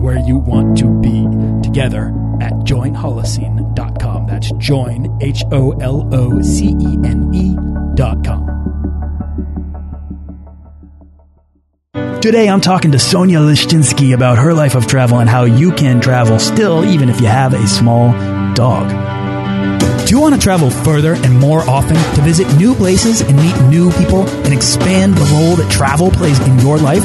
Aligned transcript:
where 0.00 0.18
you 0.18 0.38
want 0.38 0.78
to 0.78 0.88
be 1.00 1.26
together 1.62 2.08
at 2.40 2.52
joinholocene.com. 2.64 4.26
That's 4.26 4.50
join, 4.52 5.18
H 5.20 5.44
O 5.52 5.72
L 5.72 6.08
O 6.12 6.40
C 6.40 6.68
E 6.80 6.98
N 7.04 7.30
E.com. 7.34 8.60
Today, 12.20 12.50
I'm 12.50 12.60
talking 12.60 12.92
to 12.92 12.98
Sonia 12.98 13.38
Lishchinsky 13.38 14.14
about 14.14 14.36
her 14.36 14.52
life 14.52 14.74
of 14.74 14.86
travel 14.86 15.20
and 15.20 15.28
how 15.28 15.44
you 15.44 15.72
can 15.72 16.02
travel 16.02 16.38
still, 16.38 16.84
even 16.84 17.08
if 17.08 17.20
you 17.20 17.26
have 17.26 17.54
a 17.54 17.66
small 17.66 18.12
dog. 18.52 18.90
Do 20.06 20.16
you 20.16 20.20
want 20.20 20.34
to 20.34 20.40
travel 20.40 20.70
further 20.70 21.14
and 21.14 21.38
more 21.38 21.60
often 21.60 21.96
to 22.16 22.20
visit 22.22 22.46
new 22.58 22.74
places 22.74 23.22
and 23.22 23.36
meet 23.36 23.58
new 23.70 23.90
people 23.92 24.28
and 24.28 24.52
expand 24.52 25.14
the 25.14 25.24
role 25.34 25.56
that 25.56 25.70
travel 25.70 26.10
plays 26.10 26.38
in 26.46 26.58
your 26.58 26.76
life? 26.76 27.04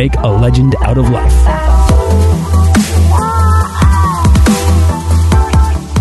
make 0.01 0.15
a 0.15 0.27
legend 0.27 0.75
out 0.81 0.97
of 0.97 1.07
life. 1.11 1.31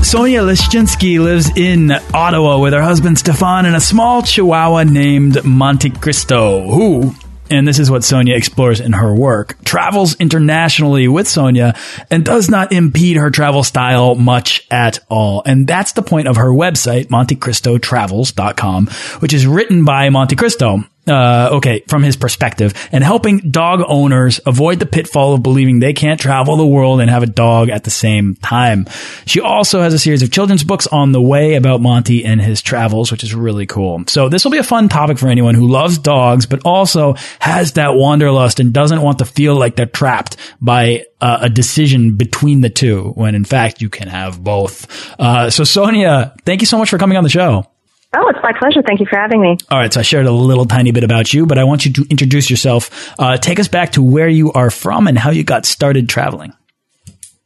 Sonia 0.03 0.41
Lishchinsky 0.41 1.21
lives 1.21 1.51
in 1.55 1.93
Ottawa 2.15 2.61
with 2.61 2.73
her 2.73 2.81
husband 2.81 3.19
Stefan 3.19 3.67
and 3.67 3.77
a 3.77 3.81
small 3.81 4.23
chihuahua 4.23 4.85
named 4.85 5.45
Monte 5.45 5.91
Cristo, 5.91 6.63
who, 6.63 7.15
and 7.51 7.69
this 7.69 7.79
is 7.79 7.91
what 7.91 8.03
Sonia 8.03 8.37
explores 8.37 8.81
in 8.81 8.95
her 8.95 9.15
work, 9.15 9.63
travels 9.65 10.17
internationally 10.17 11.07
with 11.07 11.29
Sonia 11.29 11.75
and 12.11 12.25
does 12.25 12.49
not 12.49 12.73
impede 12.73 13.19
her 13.19 13.31
travel 13.31 13.63
style 13.63 14.15
much 14.15 14.67
at 14.71 14.99
all. 15.11 15.43
And 15.45 15.67
that's 15.67 15.93
the 15.93 16.01
point 16.01 16.27
of 16.27 16.37
her 16.37 16.49
website, 16.49 17.09
MonteCristoTravels.com, 17.09 18.87
which 19.19 19.35
is 19.35 19.47
written 19.47 19.85
by 19.85 20.09
Monte 20.09 20.37
Cristo, 20.37 20.85
uh, 21.11 21.51
okay, 21.53 21.83
from 21.89 22.03
his 22.03 22.17
perspective, 22.17 22.73
and 22.93 23.05
helping 23.05 23.39
dog 23.51 23.83
owners 23.87 24.41
avoid 24.47 24.79
the 24.79 24.87
pitfall 24.87 25.35
of 25.35 25.43
believing 25.43 25.81
they 25.81 25.93
can't 25.93 26.21
travel 26.21 26.57
the 26.57 26.67
world 26.67 27.01
and 27.01 27.11
have 27.11 27.23
a 27.23 27.27
dog 27.27 27.69
at 27.69 27.85
the 27.85 27.91
same 27.91 28.37
time. 28.37 28.87
She 29.27 29.41
also 29.41 29.83
has 29.83 29.93
a 29.93 29.99
series 29.99 30.23
of 30.23 30.31
children's 30.31 30.65
books 30.65 30.87
on 30.87 31.13
the 31.13 31.21
way 31.21 31.55
about 31.55 31.81
Monty 31.81 32.25
and 32.25 32.41
his 32.41 32.63
travels, 32.63 33.11
which 33.11 33.25
is 33.25 33.35
really 33.35 33.67
cool. 33.67 34.05
So 34.07 34.29
this 34.29 34.45
will 34.45 34.53
be 34.53 34.59
a 34.59 34.63
fun 34.63 34.89
topic 34.89 35.19
for 35.19 35.29
anyone 35.29 35.55
who 35.55 35.69
loves 35.69 35.99
dogs, 35.99 36.47
but 36.47 36.63
also 36.65 37.15
has 37.41 37.73
that 37.73 37.95
wanderlust 37.95 38.61
and 38.61 38.73
doesn't 38.73 39.03
want 39.03 39.19
to 39.19 39.25
feel 39.25 39.55
like 39.57 39.77
they're 39.77 39.87
trapped 39.87 40.37
by 40.61 41.05
uh, 41.21 41.39
a 41.43 41.51
decision 41.51 42.17
between 42.17 42.61
the 42.61 42.71
two 42.71 43.11
when 43.15 43.35
in 43.35 43.45
fact 43.45 43.83
you 43.83 43.89
can 43.89 44.09
have 44.09 44.43
both. 44.43 44.87
Uh, 45.19 45.51
so 45.51 45.65
Sonia, 45.65 46.35
thank 46.45 46.63
you 46.63 46.67
so 46.67 46.79
much 46.79 46.91
for 46.91 46.99
coming 46.99 47.19
on 47.19 47.25
the 47.25 47.31
show. 47.31 47.67
Oh, 48.13 48.29
it's 48.29 48.41
my 48.43 48.53
pleasure. 48.59 48.83
Thank 48.85 48.99
you 48.99 49.07
for 49.07 49.17
having 49.17 49.41
me. 49.41 49.57
All 49.71 49.79
right, 49.79 49.93
so 49.93 50.01
I 50.01 50.03
shared 50.03 50.27
a 50.27 50.33
little 50.33 50.65
tiny 50.65 50.91
bit 50.91 51.05
about 51.05 51.33
you, 51.33 51.47
but 51.47 51.59
I 51.59 51.65
want 51.65 51.87
you 51.87 51.93
to 51.93 52.07
introduce 52.11 52.51
yourself. 52.51 53.13
Uh, 53.19 53.37
take 53.37 53.61
us 53.61 53.69
back 53.69 53.93
to 53.93 54.03
where 54.03 54.29
you 54.29 54.53
are 54.53 54.71
from 54.71 55.07
and 55.07 55.17
how 55.17 55.31
you 55.31 55.45
got 55.45 55.65
started 55.65 56.09
traveling. 56.09 56.53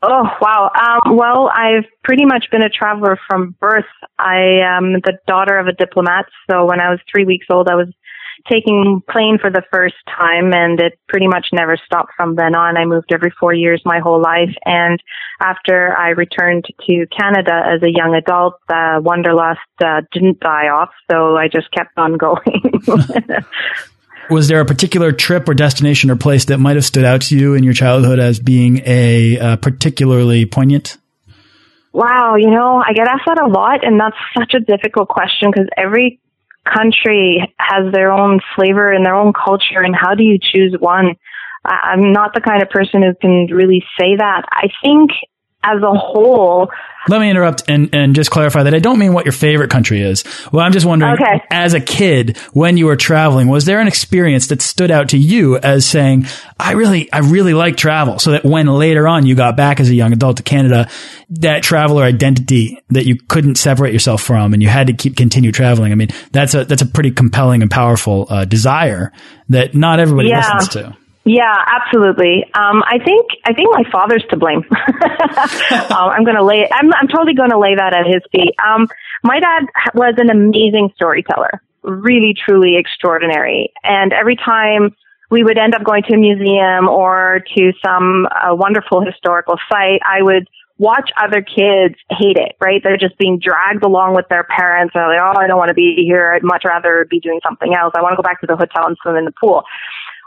Oh, 0.00 0.24
wow. 0.40 0.70
Um, 0.74 1.16
well, 1.16 1.50
I've 1.54 1.84
pretty 2.02 2.24
much 2.24 2.46
been 2.50 2.62
a 2.62 2.68
traveler 2.68 3.18
from 3.28 3.54
birth. 3.60 3.84
I 4.18 4.60
am 4.62 4.94
the 4.94 5.18
daughter 5.26 5.58
of 5.58 5.66
a 5.66 5.72
diplomat. 5.72 6.26
So 6.50 6.66
when 6.66 6.80
I 6.80 6.90
was 6.90 6.98
three 7.10 7.24
weeks 7.24 7.46
old, 7.50 7.68
I 7.68 7.74
was 7.74 7.88
taking 8.48 9.02
plane 9.10 9.38
for 9.40 9.50
the 9.50 9.62
first 9.72 9.94
time 10.06 10.52
and 10.52 10.80
it 10.80 10.98
pretty 11.08 11.26
much 11.26 11.48
never 11.52 11.76
stopped 11.84 12.12
from 12.16 12.36
then 12.36 12.54
on. 12.54 12.76
I 12.76 12.84
moved 12.84 13.12
every 13.12 13.32
four 13.38 13.52
years 13.54 13.82
my 13.84 14.00
whole 14.00 14.20
life. 14.20 14.54
And 14.64 15.02
after 15.40 15.96
I 15.96 16.10
returned 16.10 16.64
to 16.86 17.06
Canada 17.16 17.62
as 17.66 17.82
a 17.82 17.90
young 17.90 18.14
adult, 18.14 18.54
uh, 18.68 19.00
Wanderlust 19.00 19.60
uh, 19.82 20.02
didn't 20.12 20.40
die 20.40 20.68
off. 20.68 20.90
So 21.10 21.36
I 21.36 21.48
just 21.48 21.70
kept 21.70 21.96
on 21.96 22.16
going. 22.18 22.74
Was 24.30 24.48
there 24.48 24.60
a 24.60 24.64
particular 24.64 25.12
trip 25.12 25.48
or 25.48 25.54
destination 25.54 26.10
or 26.10 26.16
place 26.16 26.46
that 26.46 26.58
might 26.58 26.76
have 26.76 26.84
stood 26.84 27.04
out 27.04 27.22
to 27.22 27.38
you 27.38 27.54
in 27.54 27.62
your 27.62 27.74
childhood 27.74 28.18
as 28.18 28.40
being 28.40 28.80
a 28.86 29.38
uh, 29.38 29.56
particularly 29.56 30.46
poignant? 30.46 30.96
Wow, 31.92 32.34
you 32.36 32.50
know, 32.50 32.82
I 32.84 32.92
get 32.92 33.06
asked 33.06 33.22
that 33.26 33.40
a 33.40 33.46
lot, 33.46 33.86
and 33.86 34.00
that's 34.00 34.16
such 34.36 34.54
a 34.54 34.60
difficult 34.60 35.08
question 35.08 35.50
because 35.50 35.68
every 35.76 36.20
country 36.64 37.54
has 37.58 37.92
their 37.92 38.12
own 38.12 38.40
flavor 38.56 38.90
and 38.90 39.04
their 39.04 39.14
own 39.14 39.32
culture, 39.32 39.80
and 39.80 39.94
how 39.94 40.14
do 40.14 40.24
you 40.24 40.38
choose 40.40 40.76
one? 40.78 41.14
I'm 41.64 42.12
not 42.12 42.34
the 42.34 42.40
kind 42.40 42.62
of 42.62 42.68
person 42.68 43.02
who 43.02 43.14
can 43.20 43.46
really 43.54 43.82
say 43.98 44.16
that. 44.16 44.42
I 44.50 44.68
think 44.82 45.10
as 45.64 45.82
a 45.82 45.92
whole. 45.92 46.70
Let 47.06 47.20
me 47.20 47.28
interrupt 47.28 47.64
and, 47.68 47.90
and 47.92 48.14
just 48.14 48.30
clarify 48.30 48.62
that 48.62 48.74
I 48.74 48.78
don't 48.78 48.98
mean 48.98 49.12
what 49.12 49.26
your 49.26 49.32
favorite 49.32 49.70
country 49.70 50.00
is. 50.00 50.24
Well, 50.52 50.64
I'm 50.64 50.72
just 50.72 50.86
wondering, 50.86 51.12
okay. 51.14 51.42
as 51.50 51.74
a 51.74 51.80
kid, 51.80 52.38
when 52.54 52.78
you 52.78 52.86
were 52.86 52.96
traveling, 52.96 53.48
was 53.48 53.66
there 53.66 53.78
an 53.80 53.88
experience 53.88 54.46
that 54.46 54.62
stood 54.62 54.90
out 54.90 55.10
to 55.10 55.18
you 55.18 55.58
as 55.58 55.84
saying, 55.84 56.26
I 56.58 56.72
really, 56.72 57.12
I 57.12 57.18
really 57.18 57.52
like 57.52 57.76
travel 57.76 58.18
so 58.18 58.30
that 58.30 58.44
when 58.44 58.66
later 58.66 59.06
on 59.06 59.26
you 59.26 59.34
got 59.34 59.54
back 59.54 59.80
as 59.80 59.90
a 59.90 59.94
young 59.94 60.14
adult 60.14 60.38
to 60.38 60.42
Canada, 60.42 60.88
that 61.28 61.62
traveler 61.62 62.04
identity 62.04 62.82
that 62.88 63.04
you 63.06 63.16
couldn't 63.16 63.56
separate 63.56 63.92
yourself 63.92 64.22
from 64.22 64.54
and 64.54 64.62
you 64.62 64.68
had 64.68 64.86
to 64.86 64.94
keep 64.94 65.14
continue 65.14 65.52
traveling. 65.52 65.92
I 65.92 65.96
mean, 65.96 66.08
that's 66.32 66.54
a, 66.54 66.64
that's 66.64 66.82
a 66.82 66.86
pretty 66.86 67.10
compelling 67.10 67.60
and 67.60 67.70
powerful 67.70 68.26
uh, 68.30 68.46
desire 68.46 69.12
that 69.50 69.74
not 69.74 70.00
everybody 70.00 70.30
yeah. 70.30 70.54
listens 70.54 70.68
to. 70.70 70.96
Yeah, 71.24 71.56
absolutely. 71.66 72.44
Um, 72.52 72.82
I 72.84 72.98
think 73.02 73.26
I 73.46 73.54
think 73.54 73.70
my 73.72 73.84
father's 73.90 74.24
to 74.28 74.36
blame. 74.36 74.62
um, 74.70 76.08
I'm 76.12 76.24
going 76.24 76.36
to 76.36 76.44
lay. 76.44 76.68
I'm 76.70 76.92
I'm 76.92 77.08
totally 77.08 77.34
going 77.34 77.50
to 77.50 77.58
lay 77.58 77.74
that 77.76 77.94
at 77.94 78.04
his 78.06 78.20
feet. 78.30 78.54
Um, 78.60 78.86
my 79.22 79.40
dad 79.40 79.64
was 79.94 80.14
an 80.18 80.28
amazing 80.28 80.90
storyteller, 80.94 81.62
really, 81.82 82.34
truly 82.36 82.76
extraordinary. 82.76 83.72
And 83.82 84.12
every 84.12 84.36
time 84.36 84.94
we 85.30 85.42
would 85.42 85.56
end 85.56 85.74
up 85.74 85.82
going 85.82 86.02
to 86.10 86.14
a 86.14 86.18
museum 86.18 86.88
or 86.88 87.40
to 87.56 87.72
some 87.84 88.26
uh, 88.26 88.54
wonderful 88.54 89.02
historical 89.02 89.56
site, 89.72 90.00
I 90.04 90.22
would 90.22 90.46
watch 90.76 91.08
other 91.16 91.40
kids 91.40 91.94
hate 92.10 92.36
it. 92.36 92.52
Right? 92.60 92.82
They're 92.84 92.98
just 92.98 93.16
being 93.16 93.40
dragged 93.42 93.82
along 93.82 94.14
with 94.14 94.28
their 94.28 94.44
parents. 94.44 94.92
And 94.94 95.00
they're 95.00 95.16
like, 95.16 95.36
"Oh, 95.36 95.40
I 95.40 95.46
don't 95.46 95.56
want 95.56 95.70
to 95.70 95.74
be 95.74 96.04
here. 96.06 96.34
I'd 96.34 96.44
much 96.44 96.64
rather 96.66 97.06
be 97.08 97.18
doing 97.18 97.40
something 97.42 97.74
else. 97.74 97.94
I 97.96 98.02
want 98.02 98.12
to 98.12 98.16
go 98.16 98.22
back 98.22 98.42
to 98.42 98.46
the 98.46 98.56
hotel 98.56 98.86
and 98.88 98.96
swim 99.00 99.16
in 99.16 99.24
the 99.24 99.32
pool." 99.40 99.64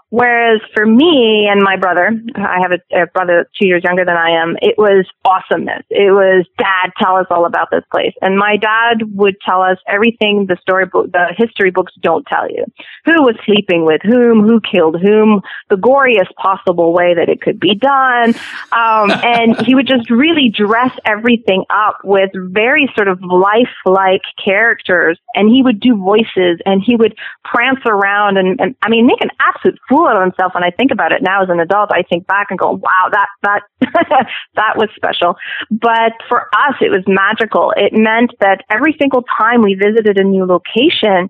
Whereas 0.09 0.61
for 0.73 0.85
me 0.85 1.49
and 1.51 1.61
my 1.61 1.75
brother, 1.75 2.11
I 2.35 2.59
have 2.61 2.71
a, 2.71 3.03
a, 3.03 3.07
brother 3.07 3.49
two 3.59 3.67
years 3.67 3.83
younger 3.83 4.05
than 4.05 4.15
I 4.15 4.41
am, 4.41 4.55
it 4.61 4.77
was 4.77 5.05
awesomeness. 5.25 5.83
It 5.89 6.13
was, 6.13 6.45
Dad, 6.57 6.91
tell 6.97 7.17
us 7.17 7.25
all 7.29 7.45
about 7.45 7.67
this 7.71 7.83
place. 7.91 8.13
And 8.21 8.37
my 8.37 8.55
dad 8.55 9.03
would 9.15 9.35
tell 9.45 9.61
us 9.61 9.77
everything 9.85 10.45
the 10.47 10.55
storybook, 10.61 11.11
the 11.11 11.33
history 11.35 11.71
books 11.71 11.91
don't 12.01 12.25
tell 12.25 12.49
you. 12.49 12.63
Who 13.03 13.21
was 13.23 13.35
sleeping 13.45 13.83
with 13.83 14.01
whom, 14.01 14.47
who 14.47 14.61
killed 14.61 14.95
whom, 15.01 15.41
the 15.69 15.75
goriest 15.75 16.33
possible 16.35 16.93
way 16.93 17.13
that 17.13 17.27
it 17.27 17.41
could 17.41 17.59
be 17.59 17.75
done. 17.75 18.33
Um, 18.71 19.11
and 19.23 19.59
he 19.65 19.75
would 19.75 19.87
just 19.87 20.09
really 20.09 20.49
dress 20.49 20.95
everything 21.03 21.65
up 21.69 21.99
with 22.05 22.29
very 22.33 22.89
sort 22.95 23.09
of 23.09 23.19
lifelike 23.21 24.23
characters. 24.43 25.19
And 25.35 25.49
he 25.49 25.61
would 25.61 25.81
do 25.81 25.97
voices 25.97 26.61
and 26.65 26.81
he 26.81 26.95
would 26.95 27.17
prance 27.43 27.79
around 27.85 28.37
and, 28.37 28.57
and 28.61 28.75
I 28.81 28.89
mean, 28.89 29.05
make 29.05 29.21
an 29.21 29.31
absolute 29.39 29.77
fool 29.89 29.96
fool 29.97 30.07
out 30.07 30.17
of 30.17 30.21
himself. 30.21 30.53
When 30.53 30.63
I 30.63 30.71
think 30.71 30.91
about 30.91 31.11
it 31.11 31.21
now 31.21 31.41
as 31.41 31.49
an 31.49 31.59
adult, 31.59 31.89
I 31.91 32.03
think 32.03 32.27
back 32.27 32.47
and 32.49 32.59
go, 32.59 32.71
wow, 32.71 33.09
that, 33.11 33.27
that, 33.41 33.61
that 34.55 34.77
was 34.77 34.89
special. 34.95 35.35
But 35.71 36.13
for 36.29 36.47
us, 36.53 36.75
it 36.81 36.91
was 36.91 37.03
magical. 37.07 37.73
It 37.75 37.93
meant 37.93 38.31
that 38.39 38.63
every 38.69 38.95
single 38.99 39.23
time 39.37 39.61
we 39.61 39.73
visited 39.73 40.19
a 40.19 40.23
new 40.23 40.45
location, 40.45 41.29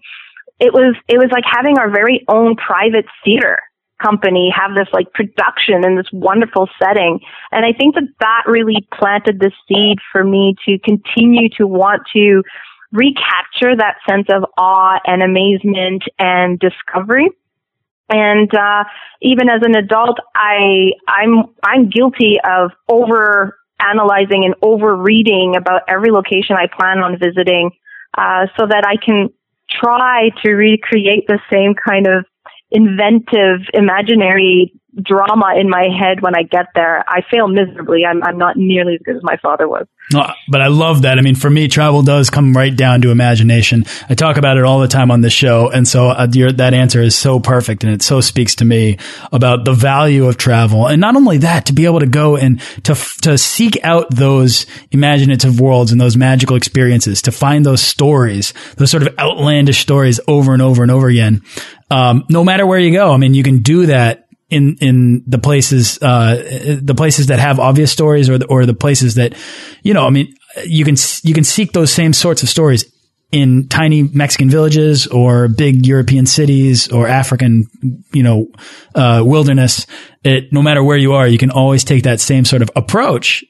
it 0.60 0.74
was, 0.74 0.96
it 1.08 1.18
was 1.18 1.30
like 1.32 1.46
having 1.46 1.78
our 1.78 1.90
very 1.90 2.26
own 2.28 2.56
private 2.56 3.06
theater 3.24 3.60
company 4.02 4.54
have 4.54 4.76
this 4.76 4.88
like 4.94 5.12
production 5.14 5.84
in 5.84 5.96
this 5.96 6.08
wonderful 6.12 6.70
setting. 6.82 7.20
And 7.52 7.66
I 7.66 7.74
think 7.74 7.96
that 7.96 8.08
that 8.20 8.44
really 8.46 8.88
planted 8.94 9.40
the 9.40 9.52
seed 9.68 9.98
for 10.12 10.24
me 10.24 10.56
to 10.68 10.78
continue 10.80 11.50
to 11.58 11.66
want 11.66 12.04
to 12.14 12.44
recapture 12.92 13.76
that 13.76 13.96
sense 14.10 14.28
of 14.30 14.46
awe 14.58 15.00
and 15.06 15.22
amazement 15.22 16.04
and 16.20 16.60
discovery. 16.60 17.30
And 18.10 18.54
uh, 18.54 18.86
even 19.22 19.50
as 19.50 19.62
an 19.64 19.76
adult, 19.76 20.18
I 20.34 20.92
I'm 21.08 21.46
I'm 21.64 21.90
guilty 21.90 22.38
of 22.48 22.72
over 22.88 23.58
analyzing 23.80 24.46
and 24.46 24.56
over 24.62 24.96
reading 24.96 25.56
about 25.58 25.82
every 25.88 26.12
location 26.12 26.56
I 26.56 26.68
plan 26.68 27.00
on 27.00 27.20
visiting, 27.20 27.72
uh, 28.18 28.48
so 28.58 28.66
that 28.66 28.86
I 28.88 28.96
can 29.04 29.30
try 29.70 30.30
to 30.44 30.52
recreate 30.52 31.28
the 31.28 31.40
same 31.52 31.76
kind 31.76 32.08
of 32.08 32.26
inventive, 32.72 33.68
imaginary 33.74 34.74
drama 35.02 35.54
in 35.60 35.70
my 35.70 35.88
head 35.98 36.22
when 36.22 36.36
I 36.36 36.44
get 36.44 36.68
there. 36.74 37.04
I 37.08 37.22
fail 37.30 37.48
miserably. 37.48 38.04
I'm, 38.06 38.24
I'm 38.24 38.38
not 38.38 38.58
nearly 38.58 38.96
as 38.96 39.02
good 39.04 39.16
as 39.18 39.24
my 39.24 39.38
father 39.38 39.68
was. 39.68 39.86
but 40.48 40.62
I 40.62 40.68
love 40.68 41.02
that. 41.04 41.20
I 41.20 41.22
mean, 41.22 41.36
for 41.36 41.50
me, 41.50 41.68
travel 41.68 42.02
does 42.02 42.30
come 42.30 42.56
right 42.56 42.76
down 42.76 43.02
to 43.02 43.12
imagination. 43.12 43.86
I 44.10 44.16
talk 44.16 44.38
about 44.38 44.58
it 44.58 44.64
all 44.64 44.80
the 44.80 44.88
time 44.88 45.12
on 45.12 45.22
the 45.22 45.30
show. 45.30 45.70
And 45.70 45.88
so 45.88 46.08
uh, 46.08 46.28
your, 46.32 46.52
that 46.54 46.74
answer 46.74 47.02
is 47.02 47.16
so 47.16 47.40
perfect. 47.40 47.84
And 47.84 47.94
it 47.94 48.02
so 48.02 48.22
speaks 48.22 48.56
to 48.56 48.66
me 48.66 48.98
about 49.32 49.66
the 49.66 49.74
value 49.74 50.26
of 50.26 50.38
travel. 50.38 50.88
And 50.88 51.02
not 51.02 51.16
only 51.16 51.40
that, 51.40 51.66
to 51.68 51.74
be 51.74 51.86
able 51.86 52.00
to 52.00 52.08
go 52.08 52.38
and 52.38 52.62
to, 52.84 52.96
to 53.22 53.38
seek 53.38 53.84
out 53.84 54.10
those 54.10 54.66
imaginative 54.92 55.60
worlds 55.60 55.92
and 55.92 56.00
those 56.00 56.18
magical 56.18 56.56
experiences, 56.56 57.22
to 57.24 57.32
find 57.32 57.66
those 57.66 57.82
stories, 57.82 58.54
those 58.78 58.92
sort 58.92 59.06
of 59.06 59.14
outlandish 59.20 59.82
stories 59.82 60.20
over 60.28 60.54
and 60.54 60.62
over 60.62 60.82
and 60.84 60.92
over 60.92 61.08
again. 61.08 61.44
Um, 61.90 62.26
no 62.30 62.44
matter 62.44 62.66
where 62.66 62.80
you 62.80 62.92
go. 62.92 63.14
I 63.14 63.18
mean, 63.18 63.34
you 63.34 63.44
can 63.44 63.60
do 63.60 63.86
that 63.86 64.27
in 64.50 64.78
in 64.80 65.24
the 65.28 65.38
places 65.38 66.02
uh, 66.02 66.78
the 66.82 66.96
places 66.96 67.28
that 67.28 67.40
have 67.40 67.60
obvious 67.60 67.92
stories 67.92 68.30
or 68.30 68.38
the, 68.38 68.46
or 68.46 68.66
the 68.66 68.74
places 68.74 69.16
that 69.16 69.34
you 69.84 69.94
know 69.94 70.06
I 70.06 70.10
mean 70.10 70.34
you 70.66 70.86
can 70.86 70.96
you 71.24 71.34
can 71.34 71.44
seek 71.44 71.74
those 71.74 71.92
same 71.92 72.14
sorts 72.14 72.44
of 72.44 72.50
stories 72.50 72.86
in 73.32 73.68
tiny 73.68 74.04
Mexican 74.04 74.50
villages 74.50 75.06
or 75.08 75.50
big 75.50 75.86
European 75.86 76.26
cities 76.26 76.90
or 76.90 77.08
African 77.08 77.68
you 78.14 78.24
know 78.24 78.48
uh, 78.96 79.22
wilderness. 79.26 79.86
It, 80.24 80.52
no 80.52 80.62
matter 80.62 80.84
where 80.84 80.98
you 80.98 81.14
are 81.14 81.28
you 81.28 81.38
can 81.38 81.52
always 81.52 81.84
take 81.84 82.04
that 82.04 82.20
same 82.20 82.46
sort 82.46 82.62
of 82.62 82.70
approach 82.76 83.44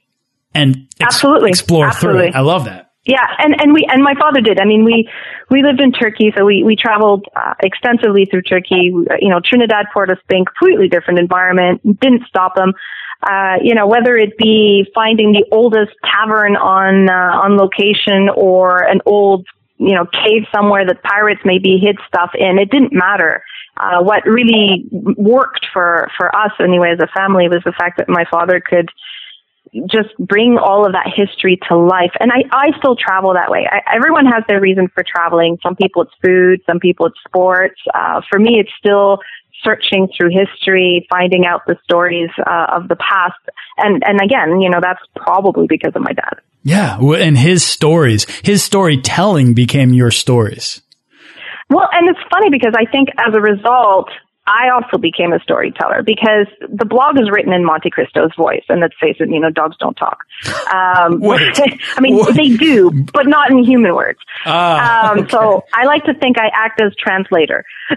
and 0.54 0.88
ex 1.00 1.16
absolutely. 1.16 1.50
explore 1.50 1.88
absolutely. 1.88 2.22
through 2.22 2.30
it. 2.30 2.36
I 2.36 2.42
love 2.42 2.66
that 2.66 2.87
yeah, 3.08 3.26
and 3.40 3.56
and 3.60 3.74
we 3.74 3.88
and 3.90 4.04
my 4.04 4.14
father 4.20 4.42
did. 4.42 4.60
I 4.60 4.66
mean, 4.66 4.84
we 4.84 5.10
we 5.50 5.64
lived 5.64 5.80
in 5.80 5.94
Turkey, 5.94 6.34
so 6.38 6.44
we 6.44 6.64
we 6.64 6.76
traveled 6.76 7.26
uh, 7.36 7.54
extensively 7.64 8.26
through 8.26 8.42
Turkey. 8.42 8.92
You 9.20 9.30
know, 9.30 9.40
Trinidad, 9.44 9.86
Port 9.94 10.12
of 10.12 10.20
Spain, 10.24 10.44
completely 10.44 10.90
different 10.90 11.18
environment. 11.18 11.82
Didn't 12.02 12.28
stop 12.28 12.56
them. 12.56 12.74
Uh, 13.24 13.56
you 13.64 13.74
know, 13.74 13.88
whether 13.88 14.16
it 14.18 14.38
be 14.38 14.86
finding 14.94 15.32
the 15.32 15.46
oldest 15.52 15.94
tavern 16.04 16.58
on 16.58 17.10
uh, 17.10 17.42
on 17.42 17.56
location 17.56 18.28
or 18.36 18.84
an 18.84 19.00
old 19.06 19.48
you 19.78 19.96
know 19.96 20.06
cave 20.06 20.44
somewhere 20.54 20.86
that 20.86 21.02
pirates 21.02 21.42
maybe 21.46 21.78
hid 21.82 21.98
stuff 22.10 22.32
in, 22.38 22.60
it 22.60 22.70
didn't 22.70 22.92
matter. 22.92 23.42
Uh, 23.78 24.02
what 24.04 24.26
really 24.26 24.86
worked 24.92 25.66
for 25.72 26.10
for 26.18 26.36
us 26.36 26.52
anyway 26.60 26.92
as 26.92 27.00
a 27.00 27.08
family 27.16 27.48
was 27.48 27.62
the 27.64 27.74
fact 27.74 27.98
that 27.98 28.10
my 28.10 28.26
father 28.30 28.60
could 28.60 28.90
just 29.90 30.10
bring 30.20 30.58
all 30.58 30.86
of 30.86 30.94
that 30.94 31.12
history 31.16 31.60
to 31.70 31.78
life. 31.78 32.12
And 32.20 32.32
I, 32.32 32.44
I 32.52 32.78
still 32.78 32.96
travel 32.96 33.34
that 33.34 33.50
way. 33.50 33.68
I, 33.70 33.96
everyone 33.96 34.26
has 34.26 34.44
their 34.48 34.60
reason 34.62 34.88
for 34.94 35.04
traveling. 35.04 35.58
Some 35.64 35.76
people 35.76 36.04
it's 36.04 36.14
food, 36.24 36.62
some 36.66 36.80
people 36.80 37.08
it's 37.08 37.20
sports. 37.28 37.80
Uh, 37.94 38.22
for 38.30 38.40
me, 38.40 38.60
it's 38.60 38.72
still 38.80 39.20
searching 39.64 40.08
through 40.16 40.30
history, 40.30 41.08
finding 41.10 41.46
out 41.46 41.62
the 41.68 41.76
stories 41.84 42.30
uh, 42.40 42.68
of 42.76 42.88
the 42.88 42.96
past. 42.96 43.40
And, 43.78 44.04
and 44.06 44.20
again, 44.22 44.62
you 44.62 44.70
know, 44.70 44.80
that's 44.82 45.02
probably 45.16 45.66
because 45.68 45.94
of 45.96 46.02
my 46.02 46.14
dad. 46.14 46.40
Yeah. 46.64 47.00
And 47.00 47.38
his 47.38 47.64
stories, 47.64 48.26
his 48.44 48.64
storytelling 48.64 49.54
became 49.54 49.94
your 49.94 50.12
stories. 50.12 50.82
Well, 51.70 51.90
and 51.92 52.08
it's 52.10 52.20
funny 52.32 52.50
because 52.50 52.74
I 52.78 52.90
think 52.90 53.10
as 53.18 53.34
a 53.34 53.42
result, 53.42 54.10
I 54.48 54.70
also 54.70 54.98
became 54.98 55.34
a 55.34 55.40
storyteller 55.40 56.04
because 56.04 56.48
the 56.62 56.86
blog 56.86 57.20
is 57.20 57.30
written 57.30 57.52
in 57.52 57.66
Monte 57.66 57.90
Cristo's 57.90 58.32
voice, 58.38 58.64
and 58.70 58.80
let's 58.80 58.96
face 59.00 59.18
it, 59.20 59.30
you 59.30 59.42
know, 59.42 59.52
dogs 59.52 59.76
don't 59.80 59.96
talk. 59.96 60.20
Um, 60.68 61.24
I 61.24 62.02
mean, 62.02 62.22
they 62.36 62.50
do, 62.58 62.92
but 63.14 63.26
not 63.26 63.50
in 63.50 63.64
human 63.64 63.96
words. 63.96 64.20
Ah, 64.46 65.12
um, 65.12 65.20
okay. 65.20 65.30
So 65.30 65.64
I 65.74 65.86
like 65.86 66.04
to 66.06 66.14
think 66.14 66.38
I 66.38 66.50
act 66.54 66.82
as 66.82 66.94
translator, 67.00 67.64
and 67.90 67.96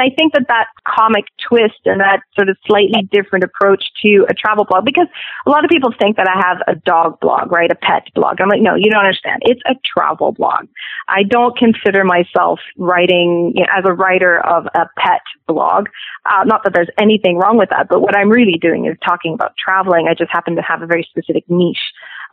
I 0.00 0.08
think 0.16 0.32
that 0.32 0.46
that 0.48 0.68
comic 0.88 1.26
twist 1.46 1.80
and 1.84 2.00
that 2.00 2.20
sort 2.34 2.48
of 2.48 2.56
slightly 2.66 3.06
different 3.12 3.44
approach 3.44 3.84
to 4.04 4.26
a 4.28 4.32
travel 4.32 4.64
blog, 4.64 4.86
because 4.86 5.06
a 5.46 5.50
lot 5.50 5.64
of 5.64 5.70
people 5.70 5.92
think 5.98 6.16
that 6.16 6.28
I 6.28 6.40
have 6.40 6.62
a 6.66 6.80
dog 6.80 7.20
blog, 7.20 7.52
right, 7.52 7.70
a 7.70 7.74
pet 7.74 8.08
blog. 8.14 8.40
I'm 8.40 8.48
like, 8.48 8.62
no, 8.62 8.74
you 8.74 8.90
don't 8.90 9.04
understand. 9.04 9.42
It's 9.44 9.60
a 9.66 9.74
travel 9.84 10.32
blog. 10.32 10.66
I 11.08 11.22
don't 11.22 11.56
consider 11.56 12.04
myself 12.04 12.58
writing 12.78 13.52
you 13.54 13.60
know, 13.60 13.68
as 13.74 13.84
a 13.86 13.92
writer 13.92 14.44
of 14.44 14.66
a 14.74 14.86
pet 14.98 15.22
blog. 15.46 15.86
Uh, 16.26 16.42
not 16.44 16.64
that 16.64 16.74
there's 16.74 16.90
anything 17.00 17.38
wrong 17.38 17.56
with 17.56 17.70
that, 17.70 17.86
but 17.88 18.00
what 18.00 18.16
I'm 18.16 18.28
really 18.28 18.58
doing 18.60 18.86
is 18.86 18.96
talking 19.06 19.32
about 19.32 19.52
traveling. 19.56 20.08
I 20.10 20.14
just 20.14 20.32
happen 20.32 20.56
to 20.56 20.62
have 20.62 20.82
a 20.82 20.86
very 20.86 21.06
specific 21.08 21.44
niche. 21.48 21.78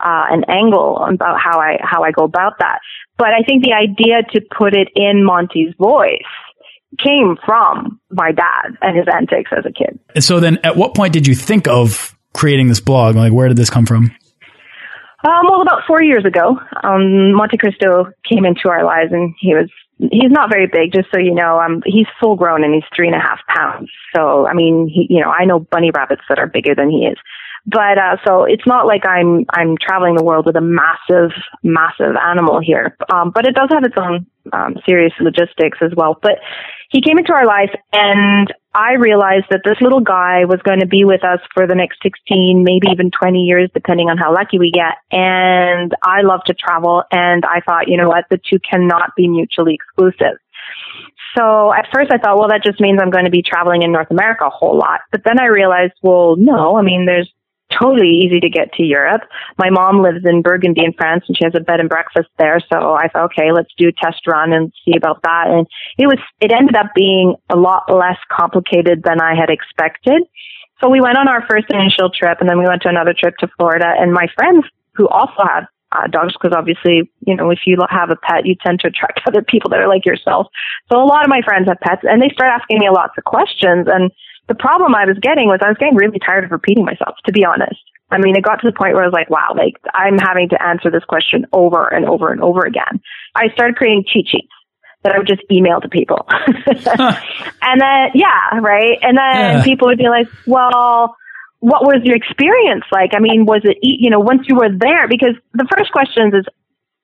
Uh, 0.03 0.25
an 0.31 0.43
angle 0.49 0.97
about 0.97 1.39
how 1.39 1.59
I 1.59 1.77
how 1.79 2.01
I 2.01 2.09
go 2.09 2.23
about 2.23 2.53
that, 2.57 2.79
but 3.19 3.27
I 3.27 3.43
think 3.45 3.63
the 3.63 3.73
idea 3.73 4.23
to 4.33 4.41
put 4.57 4.73
it 4.73 4.87
in 4.95 5.23
Monty's 5.23 5.75
voice 5.77 6.17
came 6.97 7.37
from 7.45 7.99
my 8.09 8.31
dad 8.31 8.77
and 8.81 8.97
his 8.97 9.05
antics 9.13 9.51
as 9.55 9.63
a 9.63 9.71
kid. 9.71 9.99
And 10.15 10.23
so 10.23 10.39
then 10.39 10.57
at 10.63 10.75
what 10.75 10.95
point 10.95 11.13
did 11.13 11.27
you 11.27 11.35
think 11.35 11.67
of 11.67 12.17
creating 12.33 12.67
this 12.67 12.79
blog? 12.79 13.15
Like 13.15 13.31
where 13.31 13.47
did 13.47 13.57
this 13.57 13.69
come 13.69 13.85
from? 13.85 14.05
Um, 15.23 15.45
well, 15.47 15.61
about 15.61 15.83
four 15.85 16.01
years 16.01 16.25
ago, 16.25 16.57
um, 16.83 17.33
Monte 17.33 17.57
Cristo 17.57 18.05
came 18.27 18.43
into 18.43 18.69
our 18.69 18.83
lives 18.83 19.11
and 19.11 19.35
he 19.39 19.53
was 19.53 19.69
he's 20.11 20.31
not 20.31 20.49
very 20.49 20.67
big, 20.67 20.93
just 20.93 21.09
so 21.11 21.19
you 21.19 21.33
know. 21.33 21.59
Um, 21.59 21.83
he's 21.85 22.07
full 22.19 22.35
grown 22.35 22.63
and 22.63 22.73
he's 22.73 22.83
three 22.95 23.07
and 23.07 23.15
a 23.15 23.19
half 23.19 23.39
pounds. 23.47 23.91
So, 24.15 24.47
I 24.47 24.53
mean, 24.53 24.87
he, 24.87 25.07
you 25.09 25.21
know, 25.21 25.29
I 25.29 25.45
know 25.45 25.59
bunny 25.59 25.91
rabbits 25.91 26.23
that 26.29 26.39
are 26.39 26.47
bigger 26.47 26.73
than 26.73 26.89
he 26.89 27.05
is. 27.05 27.17
But, 27.65 27.97
uh, 27.97 28.17
so 28.25 28.43
it's 28.43 28.65
not 28.65 28.87
like 28.87 29.05
I'm, 29.05 29.45
I'm 29.49 29.77
traveling 29.77 30.15
the 30.15 30.23
world 30.23 30.45
with 30.45 30.55
a 30.55 30.61
massive, 30.61 31.31
massive 31.63 32.15
animal 32.15 32.59
here. 32.59 32.97
Um, 33.13 33.31
but 33.33 33.45
it 33.45 33.55
does 33.55 33.69
have 33.71 33.83
its 33.83 33.95
own, 33.97 34.25
um, 34.51 34.77
serious 34.87 35.13
logistics 35.19 35.77
as 35.81 35.91
well. 35.95 36.17
But 36.21 36.39
he 36.89 37.01
came 37.01 37.17
into 37.17 37.33
our 37.33 37.45
life 37.45 37.71
and 37.93 38.51
I 38.73 38.93
realized 38.93 39.45
that 39.49 39.61
this 39.65 39.77
little 39.81 39.99
guy 39.99 40.45
was 40.45 40.59
going 40.63 40.79
to 40.79 40.87
be 40.87 41.03
with 41.03 41.23
us 41.23 41.39
for 41.53 41.67
the 41.67 41.75
next 41.75 41.99
16, 42.03 42.63
maybe 42.63 42.87
even 42.89 43.11
20 43.11 43.39
years, 43.39 43.69
depending 43.73 44.09
on 44.09 44.17
how 44.17 44.33
lucky 44.33 44.59
we 44.59 44.71
get. 44.71 44.95
And 45.11 45.93
I 46.03 46.21
love 46.21 46.41
to 46.47 46.53
travel. 46.53 47.03
And 47.11 47.43
I 47.45 47.59
thought, 47.61 47.89
you 47.89 47.97
know 47.97 48.07
what? 48.07 48.25
The 48.29 48.37
two 48.37 48.59
cannot 48.59 49.11
be 49.15 49.27
mutually 49.27 49.75
exclusive. 49.75 50.39
So 51.37 51.73
at 51.73 51.87
first 51.93 52.11
I 52.11 52.17
thought, 52.17 52.37
well, 52.37 52.49
that 52.49 52.63
just 52.63 52.79
means 52.79 52.99
I'm 53.01 53.09
going 53.09 53.25
to 53.25 53.31
be 53.31 53.43
traveling 53.43 53.83
in 53.83 53.91
North 53.91 54.11
America 54.11 54.45
a 54.45 54.49
whole 54.49 54.77
lot. 54.77 55.01
But 55.11 55.23
then 55.23 55.39
I 55.39 55.45
realized, 55.45 55.93
well, 56.01 56.35
no, 56.37 56.77
I 56.77 56.81
mean, 56.81 57.05
there's 57.05 57.31
totally 57.79 58.09
easy 58.09 58.39
to 58.39 58.49
get 58.49 58.73
to 58.73 58.83
Europe. 58.83 59.21
My 59.57 59.69
mom 59.69 60.01
lives 60.01 60.25
in 60.25 60.41
Burgundy 60.41 60.83
in 60.83 60.93
France 60.93 61.23
and 61.27 61.37
she 61.37 61.43
has 61.43 61.53
a 61.55 61.59
bed 61.59 61.79
and 61.79 61.89
breakfast 61.89 62.29
there. 62.37 62.59
So 62.71 62.93
I 62.93 63.07
thought, 63.07 63.31
okay, 63.31 63.51
let's 63.51 63.71
do 63.77 63.89
a 63.89 63.91
test 63.91 64.27
run 64.27 64.53
and 64.53 64.71
see 64.85 64.93
about 64.95 65.21
that. 65.23 65.47
And 65.47 65.67
it 65.97 66.07
was, 66.07 66.19
it 66.39 66.51
ended 66.51 66.75
up 66.75 66.91
being 66.95 67.35
a 67.49 67.55
lot 67.55 67.83
less 67.93 68.17
complicated 68.31 69.03
than 69.03 69.21
I 69.21 69.35
had 69.35 69.49
expected. 69.49 70.23
So 70.81 70.89
we 70.89 71.01
went 71.01 71.17
on 71.17 71.27
our 71.27 71.45
first 71.49 71.67
initial 71.69 72.09
trip 72.09 72.37
and 72.39 72.49
then 72.49 72.57
we 72.57 72.65
went 72.65 72.81
to 72.83 72.89
another 72.89 73.13
trip 73.17 73.35
to 73.37 73.47
Florida 73.57 73.93
and 73.99 74.11
my 74.11 74.27
friends 74.35 74.65
who 74.95 75.07
also 75.07 75.43
have 75.47 75.65
uh, 75.91 76.07
dogs 76.07 76.33
because 76.33 76.55
obviously, 76.55 77.11
you 77.25 77.35
know, 77.35 77.51
if 77.51 77.59
you 77.65 77.77
have 77.89 78.09
a 78.09 78.15
pet, 78.15 78.45
you 78.45 78.55
tend 78.65 78.79
to 78.81 78.87
attract 78.87 79.21
other 79.27 79.41
people 79.41 79.69
that 79.69 79.79
are 79.79 79.87
like 79.87 80.05
yourself. 80.05 80.47
So 80.91 81.01
a 81.01 81.05
lot 81.05 81.23
of 81.23 81.29
my 81.29 81.41
friends 81.43 81.67
have 81.67 81.79
pets 81.79 82.01
and 82.03 82.21
they 82.21 82.29
start 82.29 82.51
asking 82.59 82.79
me 82.79 82.89
lots 82.89 83.13
of 83.17 83.23
questions 83.23 83.87
and 83.91 84.11
the 84.47 84.55
problem 84.55 84.95
I 84.95 85.05
was 85.05 85.17
getting 85.21 85.47
was 85.47 85.59
I 85.63 85.69
was 85.69 85.77
getting 85.77 85.95
really 85.95 86.19
tired 86.19 86.43
of 86.43 86.51
repeating 86.51 86.83
myself, 86.83 87.15
to 87.25 87.31
be 87.31 87.45
honest. 87.45 87.79
I 88.09 88.17
mean, 88.17 88.35
it 88.35 88.43
got 88.43 88.55
to 88.57 88.67
the 88.67 88.75
point 88.75 88.93
where 88.93 89.03
I 89.03 89.07
was 89.07 89.13
like, 89.13 89.29
wow, 89.29 89.55
like 89.55 89.79
I'm 89.93 90.17
having 90.17 90.49
to 90.49 90.61
answer 90.61 90.91
this 90.91 91.05
question 91.05 91.45
over 91.53 91.87
and 91.87 92.05
over 92.05 92.31
and 92.31 92.41
over 92.41 92.65
again. 92.65 92.99
I 93.35 93.47
started 93.53 93.77
creating 93.77 94.03
cheat 94.05 94.27
sheets 94.27 94.51
that 95.03 95.13
I 95.13 95.17
would 95.17 95.27
just 95.27 95.41
email 95.49 95.79
to 95.79 95.87
people. 95.87 96.27
and 96.47 97.81
then, 97.81 98.11
yeah, 98.13 98.59
right. 98.59 98.99
And 99.01 99.17
then 99.17 99.35
yeah. 99.57 99.63
people 99.63 99.87
would 99.87 99.97
be 99.97 100.09
like, 100.09 100.27
well, 100.45 101.15
what 101.61 101.83
was 101.83 102.01
your 102.03 102.15
experience 102.15 102.83
like? 102.91 103.11
I 103.15 103.19
mean, 103.19 103.45
was 103.45 103.61
it, 103.63 103.77
you 103.81 104.09
know, 104.09 104.19
once 104.19 104.41
you 104.49 104.55
were 104.55 104.69
there? 104.69 105.07
Because 105.07 105.35
the 105.53 105.67
first 105.75 105.91
questions 105.91 106.33
is, 106.33 106.45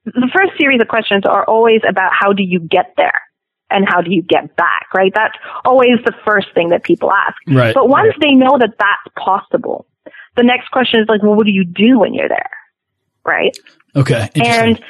the 0.05 0.29
first 0.33 0.53
series 0.57 0.81
of 0.81 0.87
questions 0.87 1.23
are 1.25 1.43
always 1.45 1.81
about 1.87 2.11
how 2.13 2.33
do 2.33 2.43
you 2.43 2.59
get 2.59 2.93
there? 2.97 3.21
and 3.69 3.85
how 3.85 4.01
do 4.01 4.13
you 4.13 4.21
get 4.21 4.55
back, 4.55 4.87
right? 4.95 5.11
That's 5.13 5.35
always 5.65 5.99
the 6.05 6.13
first 6.25 6.47
thing 6.53 6.69
that 6.69 6.83
people 6.83 7.11
ask. 7.11 7.35
Right. 7.47 7.73
But 7.73 7.89
once 7.89 8.11
right. 8.11 8.19
they 8.21 8.31
know 8.31 8.57
that 8.57 8.75
that's 8.79 9.15
possible, 9.17 9.85
the 10.37 10.43
next 10.43 10.71
question 10.71 11.01
is 11.01 11.07
like, 11.09 11.21
well, 11.21 11.35
what 11.35 11.45
do 11.45 11.51
you 11.51 11.65
do 11.65 11.99
when 11.99 12.13
you're 12.13 12.29
there? 12.29 12.49
Right. 13.25 13.57
Okay. 13.95 14.29
And 14.35 14.81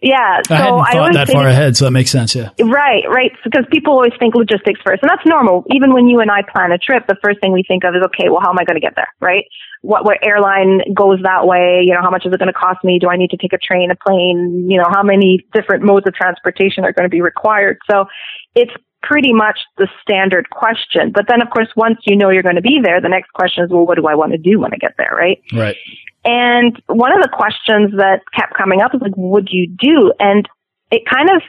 yeah, 0.00 0.40
so 0.46 0.54
I 0.54 0.58
hadn't 0.58 0.80
I 0.80 0.84
thought 0.92 0.96
always 0.96 1.16
that 1.16 1.26
think- 1.26 1.36
far 1.38 1.48
ahead, 1.48 1.76
so 1.76 1.84
that 1.86 1.90
makes 1.90 2.10
sense. 2.10 2.34
Yeah. 2.34 2.50
Right, 2.60 3.02
right. 3.08 3.32
Because 3.42 3.64
people 3.70 3.94
always 3.94 4.12
think 4.18 4.34
logistics 4.34 4.80
first, 4.84 5.02
and 5.02 5.10
that's 5.10 5.26
normal. 5.26 5.64
Even 5.74 5.92
when 5.92 6.06
you 6.06 6.20
and 6.20 6.30
I 6.30 6.42
plan 6.42 6.70
a 6.72 6.78
trip, 6.78 7.06
the 7.08 7.16
first 7.22 7.40
thing 7.40 7.52
we 7.52 7.64
think 7.66 7.84
of 7.84 7.94
is, 7.94 8.02
okay, 8.06 8.28
well, 8.28 8.40
how 8.40 8.50
am 8.50 8.58
I 8.58 8.64
going 8.64 8.76
to 8.76 8.80
get 8.80 8.94
there, 8.94 9.08
right? 9.20 9.44
What, 9.82 10.04
what 10.04 10.18
airline 10.22 10.82
goes 10.94 11.18
that 11.22 11.46
way? 11.46 11.82
You 11.84 11.94
know, 11.94 12.00
how 12.02 12.10
much 12.10 12.26
is 12.26 12.32
it 12.32 12.38
going 12.38 12.52
to 12.52 12.52
cost 12.52 12.82
me? 12.84 12.98
Do 13.00 13.08
I 13.08 13.16
need 13.16 13.30
to 13.30 13.36
take 13.36 13.52
a 13.52 13.58
train, 13.58 13.90
a 13.90 13.96
plane? 13.96 14.68
You 14.70 14.78
know, 14.78 14.86
how 14.88 15.02
many 15.02 15.44
different 15.52 15.84
modes 15.84 16.06
of 16.06 16.14
transportation 16.14 16.84
are 16.84 16.92
going 16.92 17.04
to 17.08 17.14
be 17.14 17.20
required? 17.20 17.78
So 17.90 18.06
it's 18.54 18.72
pretty 19.02 19.32
much 19.32 19.58
the 19.76 19.88
standard 20.02 20.50
question. 20.50 21.12
But 21.12 21.26
then, 21.28 21.40
of 21.42 21.50
course, 21.50 21.68
once 21.76 21.98
you 22.06 22.16
know 22.16 22.30
you're 22.30 22.42
going 22.42 22.56
to 22.56 22.62
be 22.62 22.80
there, 22.82 23.00
the 23.00 23.08
next 23.08 23.32
question 23.32 23.64
is, 23.64 23.70
well, 23.70 23.86
what 23.86 23.96
do 23.96 24.06
I 24.06 24.14
want 24.16 24.32
to 24.32 24.38
do 24.38 24.58
when 24.58 24.72
I 24.74 24.76
get 24.76 24.94
there, 24.98 25.14
right? 25.16 25.40
Right. 25.52 25.76
And 26.24 26.80
one 26.86 27.12
of 27.12 27.22
the 27.22 27.30
questions 27.32 27.92
that 27.96 28.20
kept 28.34 28.54
coming 28.54 28.80
up 28.80 28.94
is 28.94 29.00
like, 29.00 29.14
do 29.14 29.56
you 29.56 29.68
do? 29.68 30.12
And 30.18 30.48
it 30.90 31.02
kind 31.06 31.30
of, 31.30 31.42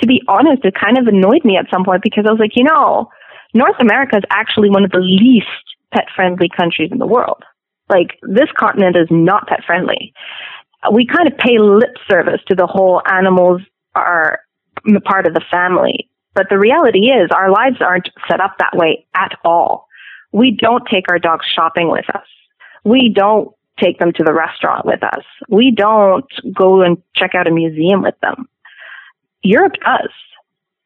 to 0.00 0.06
be 0.06 0.22
honest, 0.28 0.64
it 0.64 0.74
kind 0.74 0.98
of 0.98 1.06
annoyed 1.06 1.44
me 1.44 1.56
at 1.56 1.70
some 1.70 1.84
point 1.84 2.02
because 2.02 2.24
I 2.26 2.30
was 2.30 2.40
like, 2.40 2.56
you 2.56 2.64
know, 2.64 3.10
North 3.54 3.76
America 3.80 4.16
is 4.16 4.24
actually 4.30 4.70
one 4.70 4.84
of 4.84 4.90
the 4.90 4.98
least 4.98 5.46
pet 5.92 6.06
friendly 6.14 6.48
countries 6.54 6.90
in 6.92 6.98
the 6.98 7.06
world. 7.06 7.42
Like 7.88 8.18
this 8.22 8.48
continent 8.58 8.96
is 8.96 9.08
not 9.10 9.46
pet 9.46 9.60
friendly. 9.66 10.12
We 10.92 11.06
kind 11.06 11.26
of 11.26 11.36
pay 11.38 11.58
lip 11.58 11.96
service 12.08 12.40
to 12.48 12.54
the 12.54 12.66
whole 12.66 13.02
animals 13.06 13.62
are 13.94 14.40
part 15.04 15.26
of 15.26 15.34
the 15.34 15.44
family. 15.50 16.08
But 16.34 16.46
the 16.50 16.58
reality 16.58 17.06
is 17.06 17.30
our 17.34 17.50
lives 17.50 17.76
aren't 17.80 18.10
set 18.30 18.40
up 18.40 18.56
that 18.58 18.76
way 18.76 19.06
at 19.14 19.36
all. 19.44 19.88
We 20.32 20.52
don't 20.52 20.86
take 20.90 21.06
our 21.10 21.18
dogs 21.18 21.46
shopping 21.52 21.90
with 21.90 22.04
us. 22.14 22.26
We 22.84 23.12
don't 23.14 23.50
take 23.80 23.98
them 23.98 24.12
to 24.12 24.24
the 24.24 24.32
restaurant 24.32 24.84
with 24.84 25.02
us. 25.02 25.24
We 25.48 25.72
don't 25.76 26.26
go 26.52 26.82
and 26.82 26.98
check 27.14 27.34
out 27.34 27.46
a 27.46 27.50
museum 27.50 28.02
with 28.02 28.14
them. 28.20 28.48
Europe 29.42 29.74
does. 29.84 30.10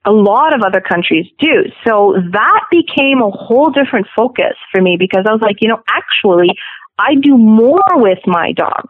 A 0.04 0.10
lot 0.10 0.54
of 0.54 0.62
other 0.66 0.80
countries 0.80 1.26
do. 1.38 1.64
So 1.86 2.16
that 2.32 2.60
became 2.70 3.22
a 3.22 3.30
whole 3.30 3.70
different 3.70 4.08
focus 4.16 4.54
for 4.72 4.80
me 4.82 4.96
because 4.98 5.24
I 5.28 5.32
was 5.32 5.40
like, 5.40 5.56
you 5.60 5.68
know, 5.68 5.82
actually, 5.88 6.48
I 6.98 7.14
do 7.20 7.38
more 7.38 7.80
with 7.94 8.18
my 8.26 8.52
dog 8.52 8.88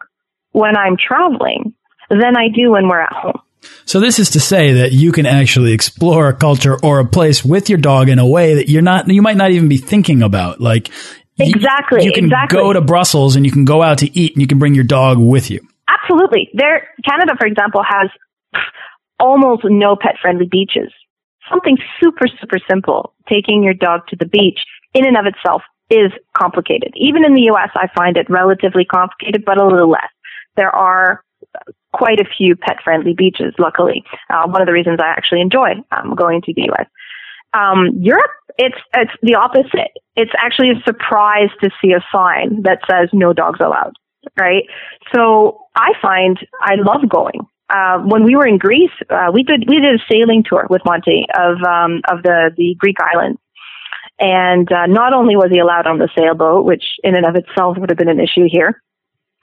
when 0.51 0.75
I'm 0.75 0.97
traveling 0.97 1.73
than 2.09 2.35
I 2.35 2.47
do 2.53 2.71
when 2.71 2.87
we're 2.87 3.01
at 3.01 3.13
home. 3.13 3.39
So 3.85 3.99
this 3.99 4.19
is 4.19 4.31
to 4.31 4.39
say 4.39 4.73
that 4.73 4.91
you 4.91 5.11
can 5.11 5.25
actually 5.25 5.71
explore 5.71 6.27
a 6.27 6.33
culture 6.33 6.77
or 6.83 6.99
a 6.99 7.05
place 7.05 7.45
with 7.45 7.69
your 7.69 7.77
dog 7.77 8.09
in 8.09 8.19
a 8.19 8.27
way 8.27 8.55
that 8.55 8.69
you're 8.69 8.81
not, 8.81 9.07
you 9.07 9.21
might 9.21 9.37
not 9.37 9.51
even 9.51 9.69
be 9.69 9.77
thinking 9.77 10.21
about. 10.21 10.59
Like 10.59 10.89
Exactly, 11.39 12.03
you, 12.03 12.11
can 12.11 12.25
exactly. 12.25 12.59
go 12.59 12.73
to 12.73 12.81
Brussels 12.81 13.35
and 13.35 13.45
you 13.45 13.51
can 13.51 13.65
go 13.65 13.81
out 13.81 13.99
to 13.99 14.19
eat 14.19 14.33
and 14.33 14.41
you 14.41 14.47
can 14.47 14.59
bring 14.59 14.75
your 14.75 14.83
dog 14.83 15.17
with 15.17 15.49
you. 15.49 15.59
Absolutely. 15.87 16.49
There, 16.53 16.87
Canada, 17.07 17.33
for 17.39 17.47
example, 17.47 17.81
has 17.83 18.09
almost 19.19 19.63
no 19.65 19.95
pet 19.99 20.15
friendly 20.21 20.47
beaches. 20.49 20.91
Something 21.49 21.77
super, 22.01 22.27
super 22.39 22.57
simple, 22.69 23.13
taking 23.27 23.63
your 23.63 23.73
dog 23.73 24.07
to 24.09 24.15
the 24.15 24.25
beach 24.25 24.59
in 24.93 25.05
and 25.05 25.17
of 25.17 25.25
itself 25.25 25.61
is 25.89 26.11
complicated. 26.37 26.93
Even 26.95 27.25
in 27.25 27.33
the 27.33 27.49
US, 27.53 27.69
I 27.75 27.87
find 27.95 28.17
it 28.17 28.29
relatively 28.29 28.85
complicated, 28.85 29.43
but 29.45 29.59
a 29.59 29.65
little 29.65 29.89
less. 29.89 30.09
There 30.55 30.73
are 30.73 31.23
quite 31.93 32.19
a 32.19 32.25
few 32.37 32.55
pet 32.55 32.77
friendly 32.83 33.13
beaches, 33.13 33.53
luckily. 33.59 34.03
Uh, 34.29 34.47
one 34.47 34.61
of 34.61 34.67
the 34.67 34.73
reasons 34.73 34.99
I 35.01 35.07
actually 35.07 35.41
enjoy 35.41 35.71
um, 35.91 36.15
going 36.15 36.41
to 36.41 36.53
the 36.53 36.69
US. 36.71 36.87
Um, 37.53 37.91
Europe, 37.99 38.31
it's, 38.57 38.77
it's 38.95 39.11
the 39.21 39.35
opposite. 39.35 39.91
It's 40.15 40.31
actually 40.37 40.71
a 40.71 40.83
surprise 40.85 41.49
to 41.61 41.69
see 41.81 41.91
a 41.93 42.03
sign 42.11 42.63
that 42.63 42.79
says 42.89 43.09
no 43.13 43.33
dogs 43.33 43.59
allowed, 43.63 43.93
right? 44.39 44.63
So 45.13 45.59
I 45.75 45.93
find 46.01 46.37
I 46.61 46.75
love 46.75 47.09
going. 47.09 47.41
Uh, 47.69 47.99
when 48.05 48.23
we 48.23 48.35
were 48.35 48.45
in 48.45 48.57
Greece, 48.57 48.91
uh, 49.09 49.31
we 49.33 49.41
did 49.43 49.65
we 49.67 49.79
did 49.79 49.95
a 49.95 50.03
sailing 50.11 50.43
tour 50.47 50.67
with 50.69 50.81
Monty 50.85 51.25
of 51.33 51.57
um, 51.63 52.01
of 52.07 52.21
the 52.21 52.51
the 52.55 52.75
Greek 52.77 52.97
islands, 53.01 53.39
and 54.19 54.71
uh, 54.71 54.85
not 54.85 55.13
only 55.13 55.35
was 55.35 55.49
he 55.51 55.59
allowed 55.59 55.87
on 55.87 55.97
the 55.97 56.09
sailboat, 56.15 56.65
which 56.65 56.83
in 57.03 57.15
and 57.15 57.25
of 57.25 57.35
itself 57.35 57.77
would 57.79 57.89
have 57.89 57.97
been 57.97 58.09
an 58.09 58.19
issue 58.19 58.47
here, 58.47 58.83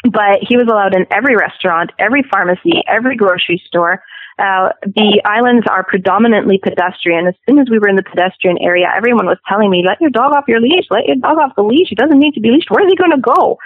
but 0.04 0.38
he 0.46 0.56
was 0.56 0.68
allowed 0.70 0.94
in 0.94 1.06
every 1.10 1.34
restaurant, 1.34 1.90
every 1.98 2.22
pharmacy, 2.30 2.84
every 2.86 3.16
grocery 3.16 3.60
store. 3.66 4.02
Uh, 4.40 4.72
the 4.96 5.20
islands 5.26 5.66
are 5.68 5.84
predominantly 5.84 6.56
pedestrian. 6.56 7.26
As 7.28 7.34
soon 7.46 7.58
as 7.58 7.68
we 7.68 7.78
were 7.78 7.88
in 7.88 7.96
the 7.96 8.02
pedestrian 8.02 8.56
area, 8.56 8.88
everyone 8.88 9.26
was 9.26 9.36
telling 9.46 9.68
me, 9.68 9.84
let 9.86 10.00
your 10.00 10.08
dog 10.08 10.32
off 10.32 10.48
your 10.48 10.60
leash, 10.60 10.88
let 10.90 11.04
your 11.04 11.16
dog 11.16 11.36
off 11.36 11.52
the 11.56 11.62
leash. 11.62 11.92
He 11.92 11.94
doesn't 11.94 12.18
need 12.18 12.32
to 12.34 12.40
be 12.40 12.50
leashed. 12.50 12.70
Where's 12.70 12.88
he 12.88 12.96
going 12.96 13.12
to 13.12 13.20
go? 13.20 13.58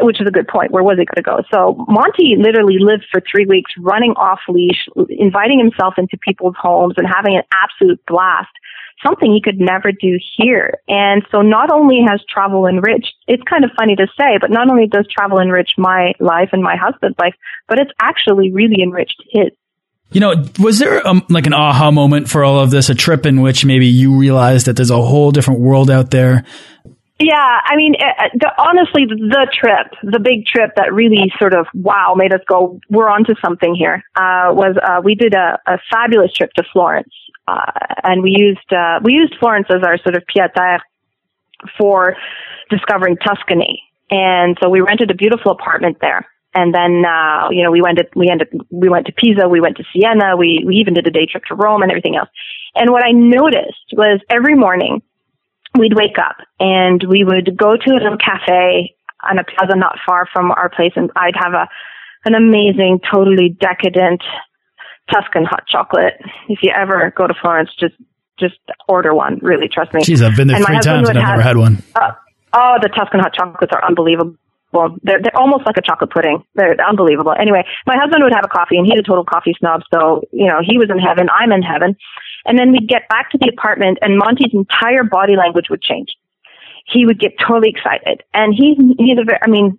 Which 0.00 0.20
is 0.20 0.28
a 0.28 0.30
good 0.30 0.46
point. 0.46 0.72
Where 0.72 0.84
was 0.84 0.98
he 0.98 1.08
going 1.08 1.24
to 1.24 1.24
go? 1.24 1.40
So 1.48 1.84
Monty 1.88 2.36
literally 2.36 2.76
lived 2.78 3.06
for 3.10 3.22
three 3.24 3.46
weeks 3.46 3.72
running 3.80 4.12
off 4.20 4.40
leash, 4.48 4.84
inviting 5.08 5.58
himself 5.58 5.94
into 5.96 6.20
people's 6.20 6.56
homes 6.60 6.94
and 6.98 7.08
having 7.08 7.36
an 7.36 7.44
absolute 7.56 8.04
blast 8.06 8.52
something 9.04 9.32
he 9.32 9.40
could 9.40 9.58
never 9.58 9.92
do 9.92 10.18
here. 10.36 10.78
And 10.88 11.22
so 11.30 11.40
not 11.40 11.72
only 11.72 12.00
has 12.06 12.20
travel 12.28 12.66
enriched, 12.66 13.14
it's 13.26 13.42
kind 13.48 13.64
of 13.64 13.70
funny 13.78 13.96
to 13.96 14.06
say, 14.18 14.38
but 14.40 14.50
not 14.50 14.70
only 14.70 14.86
does 14.86 15.06
travel 15.10 15.38
enrich 15.38 15.72
my 15.78 16.12
life 16.20 16.50
and 16.52 16.62
my 16.62 16.76
husband's 16.76 17.18
life, 17.18 17.34
but 17.68 17.78
it's 17.78 17.92
actually 18.00 18.52
really 18.52 18.82
enriched 18.82 19.22
his. 19.30 19.48
You 20.12 20.20
know, 20.20 20.44
was 20.58 20.78
there 20.78 21.06
um, 21.06 21.24
like 21.28 21.46
an 21.46 21.54
aha 21.54 21.90
moment 21.90 22.28
for 22.28 22.42
all 22.42 22.58
of 22.58 22.70
this? 22.70 22.90
A 22.90 22.94
trip 22.94 23.26
in 23.26 23.42
which 23.42 23.64
maybe 23.64 23.86
you 23.86 24.16
realized 24.16 24.66
that 24.66 24.76
there's 24.76 24.90
a 24.90 25.00
whole 25.00 25.30
different 25.30 25.60
world 25.60 25.90
out 25.90 26.10
there. 26.10 26.44
Yeah, 27.20 27.36
I 27.36 27.76
mean, 27.76 27.94
uh, 28.00 28.28
the, 28.32 28.50
honestly, 28.58 29.04
the 29.04 29.46
trip, 29.52 29.92
the 30.02 30.18
big 30.18 30.46
trip 30.46 30.72
that 30.76 30.92
really 30.92 31.30
sort 31.38 31.52
of 31.52 31.66
wow 31.74 32.14
made 32.16 32.32
us 32.32 32.40
go, 32.48 32.80
we're 32.88 33.10
onto 33.10 33.34
something 33.44 33.74
here. 33.74 34.02
Uh, 34.16 34.56
was 34.56 34.74
uh, 34.82 35.02
we 35.04 35.14
did 35.14 35.34
a, 35.34 35.60
a 35.66 35.78
fabulous 35.92 36.32
trip 36.32 36.50
to 36.54 36.64
Florence, 36.72 37.12
uh, 37.46 37.70
and 38.02 38.22
we 38.22 38.30
used 38.30 38.72
uh, 38.72 39.00
we 39.04 39.12
used 39.12 39.34
Florence 39.38 39.66
as 39.68 39.82
our 39.84 39.98
sort 39.98 40.16
of 40.16 40.22
pied 40.34 40.80
for 41.78 42.16
discovering 42.70 43.16
Tuscany. 43.18 43.82
And 44.10 44.56
so 44.62 44.70
we 44.70 44.80
rented 44.80 45.10
a 45.10 45.14
beautiful 45.14 45.52
apartment 45.52 45.98
there. 46.00 46.26
And 46.52 46.74
then, 46.74 47.04
uh, 47.06 47.48
you 47.50 47.62
know, 47.62 47.70
we 47.70 47.80
went 47.80 47.98
to, 47.98 48.04
we 48.16 48.28
ended, 48.28 48.48
we 48.70 48.88
went 48.88 49.06
to 49.06 49.12
Pisa, 49.12 49.48
we 49.48 49.60
went 49.60 49.76
to 49.76 49.84
Siena, 49.92 50.36
we, 50.36 50.64
we 50.66 50.76
even 50.76 50.94
did 50.94 51.06
a 51.06 51.10
day 51.10 51.26
trip 51.30 51.44
to 51.48 51.54
Rome 51.54 51.82
and 51.82 51.90
everything 51.92 52.16
else. 52.16 52.28
And 52.74 52.90
what 52.90 53.04
I 53.04 53.12
noticed 53.12 53.92
was 53.92 54.20
every 54.28 54.56
morning 54.56 55.02
we'd 55.78 55.94
wake 55.94 56.18
up 56.18 56.36
and 56.58 57.02
we 57.08 57.22
would 57.22 57.56
go 57.56 57.76
to 57.76 57.90
a 57.92 57.94
little 57.94 58.18
cafe 58.18 58.96
on 59.22 59.38
a 59.38 59.44
plaza 59.44 59.76
not 59.76 59.96
far 60.04 60.26
from 60.32 60.50
our 60.50 60.68
place 60.68 60.92
and 60.96 61.10
I'd 61.14 61.36
have 61.36 61.54
a, 61.54 61.68
an 62.24 62.34
amazing, 62.34 63.00
totally 63.12 63.48
decadent 63.50 64.22
Tuscan 65.12 65.44
hot 65.44 65.66
chocolate. 65.68 66.14
If 66.48 66.60
you 66.62 66.72
ever 66.76 67.12
go 67.16 67.28
to 67.28 67.34
Florence, 67.40 67.70
just, 67.78 67.94
just 68.40 68.58
order 68.88 69.14
one. 69.14 69.38
Really, 69.42 69.68
trust 69.68 69.94
me. 69.94 70.00
Jeez, 70.00 70.22
I've 70.22 70.36
been 70.36 70.48
there 70.48 70.56
And 70.56 70.66
three 70.66 70.80
times 70.80 71.08
and 71.08 71.18
I've 71.18 71.28
never 71.28 71.42
had 71.42 71.56
one. 71.56 71.82
uh, 71.94 72.12
oh, 72.52 72.76
the 72.82 72.88
Tuscan 72.88 73.20
hot 73.20 73.34
chocolates 73.34 73.72
are 73.72 73.84
unbelievable. 73.84 74.34
They're 74.72 75.20
they're 75.22 75.36
almost 75.36 75.66
like 75.66 75.76
a 75.76 75.82
chocolate 75.82 76.10
pudding. 76.10 76.42
They're 76.54 76.76
unbelievable. 76.80 77.34
Anyway, 77.38 77.64
my 77.86 77.96
husband 77.96 78.22
would 78.22 78.32
have 78.32 78.44
a 78.44 78.48
coffee, 78.48 78.76
and 78.78 78.86
he's 78.86 79.00
a 79.00 79.02
total 79.02 79.24
coffee 79.24 79.54
snob, 79.58 79.82
so 79.92 80.22
you 80.32 80.46
know 80.46 80.60
he 80.62 80.78
was 80.78 80.90
in 80.90 80.98
heaven. 80.98 81.28
I'm 81.30 81.52
in 81.52 81.62
heaven, 81.62 81.96
and 82.46 82.58
then 82.58 82.72
we'd 82.72 82.88
get 82.88 83.08
back 83.08 83.30
to 83.32 83.38
the 83.38 83.48
apartment, 83.48 83.98
and 84.00 84.16
Monty's 84.16 84.54
entire 84.54 85.04
body 85.04 85.36
language 85.36 85.66
would 85.70 85.82
change. 85.82 86.08
He 86.86 87.04
would 87.04 87.18
get 87.18 87.32
totally 87.38 87.70
excited, 87.70 88.22
and 88.32 88.54
he's 88.54 88.76
he's 88.98 89.18
a 89.18 89.24
very. 89.24 89.38
I 89.42 89.48
mean, 89.48 89.78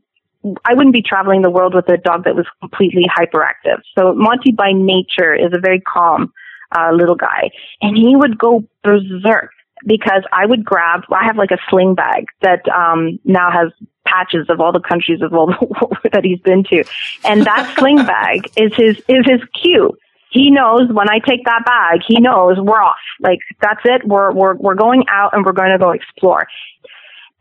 I 0.65 0.73
wouldn't 0.73 0.93
be 0.93 1.03
traveling 1.03 1.41
the 1.41 1.51
world 1.51 1.73
with 1.73 1.87
a 1.87 1.97
dog 1.97 2.25
that 2.25 2.35
was 2.35 2.45
completely 2.59 3.05
hyperactive. 3.07 3.79
So 3.97 4.13
Monty 4.13 4.51
by 4.51 4.71
nature 4.73 5.33
is 5.33 5.51
a 5.53 5.59
very 5.59 5.79
calm 5.79 6.33
uh, 6.75 6.91
little 6.91 7.15
guy, 7.15 7.51
and 7.81 7.95
he 7.95 8.15
would 8.15 8.37
go 8.37 8.63
berserk 8.83 9.51
because 9.85 10.23
I 10.31 10.45
would 10.45 10.65
grab. 10.65 11.01
I 11.11 11.25
have 11.25 11.37
like 11.37 11.51
a 11.51 11.57
sling 11.69 11.95
bag 11.95 12.25
that 12.41 12.67
um, 12.69 13.19
now 13.23 13.49
has 13.51 13.71
patches 14.11 14.47
of 14.49 14.59
all 14.59 14.71
the 14.71 14.81
countries 14.81 15.21
of 15.21 15.33
all 15.33 15.47
the 15.47 15.65
world 15.81 15.97
that 16.11 16.23
he's 16.23 16.39
been 16.41 16.63
to, 16.65 16.83
and 17.23 17.45
that 17.45 17.75
sling 17.77 17.97
bag 18.05 18.49
is 18.57 18.73
his 18.75 18.97
is 19.07 19.25
his 19.25 19.41
cue. 19.61 19.97
He 20.31 20.49
knows 20.49 20.87
when 20.91 21.09
I 21.09 21.19
take 21.19 21.43
that 21.45 21.63
bag, 21.65 22.01
he 22.07 22.19
knows 22.19 22.57
we're 22.57 22.81
off. 22.81 22.95
Like 23.19 23.39
that's 23.61 23.81
it. 23.85 24.07
We're 24.07 24.31
we're 24.31 24.55
we're 24.55 24.75
going 24.75 25.05
out 25.09 25.33
and 25.33 25.45
we're 25.45 25.51
going 25.53 25.71
to 25.71 25.77
go 25.77 25.91
explore. 25.91 26.47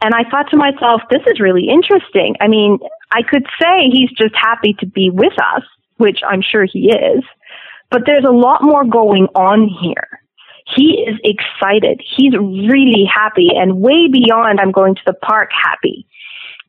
And 0.03 0.15
I 0.15 0.29
thought 0.31 0.51
to 0.51 0.57
myself, 0.57 1.03
this 1.11 1.21
is 1.27 1.41
really 1.41 1.69
interesting. 1.69 2.35
I 2.41 2.49
mean, 2.49 2.79
I 3.13 3.23
could 3.23 3.47
say 3.61 3.91
he's 3.93 4.11
just 4.11 4.35
happy 4.35 4.75
to 4.81 4.87
be 4.87 5.11
with 5.11 5.35
us, 5.55 5.63
which 5.99 6.21
I'm 6.27 6.41
sure 6.43 6.65
he 6.65 6.91
is, 6.91 7.23
but 7.91 8.03
there's 8.07 8.25
a 8.25 8.33
lot 8.33 8.63
more 8.63 8.85
going 8.85 9.27
on 9.35 9.69
here. 9.69 10.21
He 10.77 11.05
is 11.07 11.19
excited. 11.25 12.01
He's 12.17 12.33
really 12.33 13.05
happy 13.13 13.49
and 13.55 13.81
way 13.81 14.09
beyond 14.11 14.61
I'm 14.61 14.73
going 14.73 14.95
to 14.95 15.03
the 15.05 15.15
park 15.15 15.51
happy. 15.53 16.07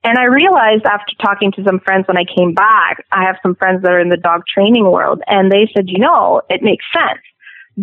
And 0.03 0.17
I 0.17 0.24
realized 0.24 0.84
after 0.86 1.13
talking 1.22 1.51
to 1.53 1.63
some 1.63 1.79
friends 1.79 2.08
when 2.08 2.17
I 2.17 2.25
came 2.25 2.53
back, 2.53 3.05
I 3.12 3.24
have 3.24 3.36
some 3.43 3.55
friends 3.55 3.84
that 3.84 3.91
are 3.91 4.00
in 4.00 4.10
the 4.10 4.17
dog 4.17 4.41
training 4.51 4.89
world 4.89 5.22
and 5.27 5.51
they 5.51 5.70
said, 5.75 5.86
you 5.88 6.00
know, 6.00 6.41
it 6.50 6.63
makes 6.63 6.86
sense. 6.93 7.22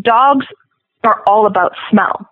Dogs 0.02 0.46
are 1.04 1.22
all 1.26 1.46
about 1.46 1.72
smell. 1.90 2.28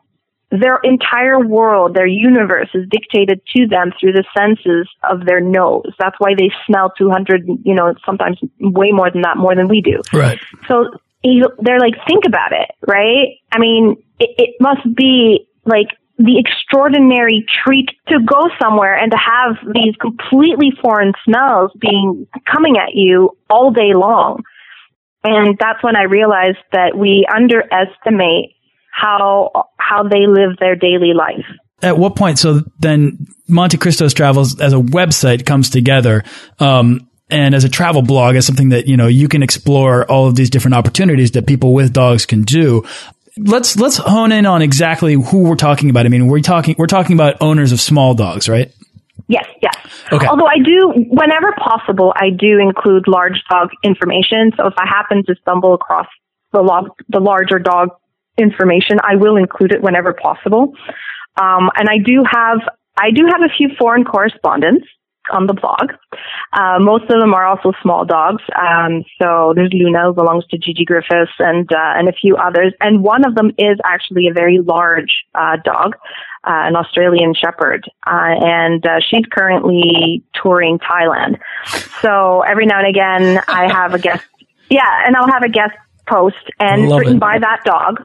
Their 0.50 0.78
entire 0.83 1.40
world, 1.40 1.95
their 1.95 2.07
universe 2.07 2.69
is 2.75 2.88
dictated 2.88 3.40
to 3.57 3.66
them 3.66 3.93
through 3.99 4.12
the 4.12 4.25
senses 4.37 4.88
of 5.09 5.26
their 5.26 5.40
nose. 5.40 5.93
That's 5.99 6.16
why 6.19 6.35
they 6.37 6.50
smell 6.66 6.93
200, 6.97 7.47
you 7.64 7.75
know, 7.75 7.95
sometimes 8.05 8.38
way 8.61 8.90
more 8.93 9.11
than 9.11 9.23
that, 9.23 9.37
more 9.37 9.55
than 9.55 9.69
we 9.69 9.81
do. 9.81 10.00
Right. 10.12 10.38
So 10.69 10.90
they're 11.23 11.81
like, 11.81 11.95
think 12.07 12.25
about 12.26 12.52
it, 12.52 12.71
right? 12.87 13.38
I 13.52 13.59
mean, 13.59 13.97
it, 14.21 14.31
it 14.38 14.50
must 14.61 14.83
be 14.95 15.49
like 15.64 15.88
the 16.19 16.39
extraordinary 16.39 17.45
treat 17.65 17.91
to 18.09 18.19
go 18.21 18.49
somewhere 18.61 18.97
and 18.97 19.13
to 19.13 19.19
have 19.19 19.57
these 19.75 19.95
completely 20.01 20.73
foreign 20.83 21.13
smells 21.25 21.71
being 21.79 22.27
coming 22.51 22.77
at 22.79 22.95
you 22.95 23.37
all 23.51 23.71
day 23.71 23.93
long. 23.95 24.43
And 25.25 25.59
that's 25.59 25.83
when 25.83 25.97
I 25.97 26.05
realized 26.05 26.59
that 26.73 26.97
we 26.97 27.27
underestimate 27.33 28.55
how 28.91 29.69
how 29.79 30.05
they 30.05 30.27
live 30.27 30.57
their 30.59 30.77
daily 30.77 31.13
life. 31.13 31.45
At 31.83 31.99
what 31.99 32.17
point? 32.17 32.39
So 32.39 32.63
then, 32.79 33.27
Monte 33.49 33.77
Cristo's 33.77 34.15
Travels 34.15 34.59
as 34.61 34.73
a 34.73 34.77
website 34.77 35.45
comes 35.45 35.69
together. 35.69 36.25
Um, 36.59 37.11
and 37.29 37.55
as 37.55 37.65
a 37.65 37.69
travel 37.69 38.03
blog 38.03 38.37
as 38.37 38.47
something 38.47 38.69
that 38.71 38.87
you 38.87 38.97
know 38.97 39.09
you 39.09 39.29
can 39.29 39.43
explore 39.43 40.05
all 40.11 40.29
of 40.29 40.37
these 40.37 40.49
different 40.49 40.75
opportunities 40.75 41.33
that 41.33 41.47
people 41.47 41.75
with 41.75 41.93
dogs 41.93 42.25
can 42.25 42.43
do 42.43 42.85
let's 43.38 43.76
let's 43.76 43.97
hone 43.97 44.33
in 44.33 44.47
on 44.47 44.62
exactly 44.62 45.14
who 45.14 45.43
we're 45.43 45.57
talking 45.57 45.90
about. 45.90 46.07
I 46.07 46.09
mean 46.09 46.26
we're 46.26 46.40
talking 46.40 46.75
we're 46.78 46.87
talking 46.87 47.14
about 47.14 47.37
owners 47.40 47.73
of 47.73 47.81
small 47.81 48.14
dogs 48.14 48.49
right? 48.49 48.73
Yes 49.28 49.47
yes. 49.62 49.75
Okay. 50.12 50.26
Although 50.26 50.47
i 50.47 50.59
do 50.62 50.93
whenever 51.11 51.52
possible 51.52 52.12
i 52.16 52.31
do 52.31 52.59
include 52.59 53.07
large 53.09 53.43
dog 53.50 53.71
information. 53.83 54.52
So 54.57 54.66
if 54.66 54.75
i 54.78 54.87
happen 54.87 55.25
to 55.26 55.35
stumble 55.40 55.75
across 55.75 56.07
the 56.52 56.62
log 56.62 56.90
the 57.09 57.21
larger 57.21 57.59
dog 57.59 57.90
information 58.38 58.99
i 59.02 59.16
will 59.16 59.37
include 59.37 59.73
it 59.73 59.83
whenever 59.83 60.12
possible. 60.12 60.75
Um, 61.37 61.71
and 61.76 61.88
i 61.88 61.99
do 61.99 62.25
have 62.31 62.59
i 62.99 63.11
do 63.11 63.26
have 63.26 63.43
a 63.43 63.52
few 63.57 63.71
foreign 63.78 64.05
correspondents 64.05 64.87
on 65.33 65.47
the 65.47 65.54
blog. 65.54 65.92
Uh, 66.52 66.78
most 66.80 67.04
of 67.04 67.21
them 67.21 67.35
are 67.35 67.45
also 67.47 67.73
small 67.83 68.04
dogs. 68.04 68.42
Um, 68.56 69.04
so 69.21 69.52
there's 69.54 69.73
Luna 69.73 70.04
who 70.04 70.14
belongs 70.14 70.47
to 70.49 70.59
Gigi 70.59 70.85
Griffis 70.85 71.28
and 71.38 71.71
uh, 71.73 71.95
and 71.97 72.09
a 72.09 72.12
few 72.12 72.37
others. 72.37 72.73
And 72.80 73.02
one 73.02 73.25
of 73.25 73.35
them 73.35 73.50
is 73.59 73.78
actually 73.85 74.28
a 74.28 74.33
very 74.33 74.59
large 74.59 75.25
uh, 75.35 75.56
dog, 75.64 75.97
uh, 76.45 76.68
an 76.68 76.76
Australian 76.76 77.35
Shepherd, 77.35 77.85
uh, 78.06 78.35
and 78.40 78.85
uh, 78.87 79.00
she's 79.09 79.25
currently 79.30 80.23
touring 80.40 80.78
Thailand. 80.78 81.38
So 82.00 82.42
every 82.42 82.66
now 82.66 82.78
and 82.78 82.88
again, 82.88 83.42
I 83.49 83.71
have 83.73 83.95
a 83.95 83.99
guest. 83.99 84.25
Yeah, 84.68 85.06
and 85.06 85.14
I'll 85.14 85.30
have 85.30 85.45
a 85.45 85.49
guest 85.49 85.75
post 86.07 86.37
and 86.59 86.91
written 86.91 87.17
it. 87.17 87.21
by 87.21 87.39
that 87.39 87.63
dog. 87.65 88.01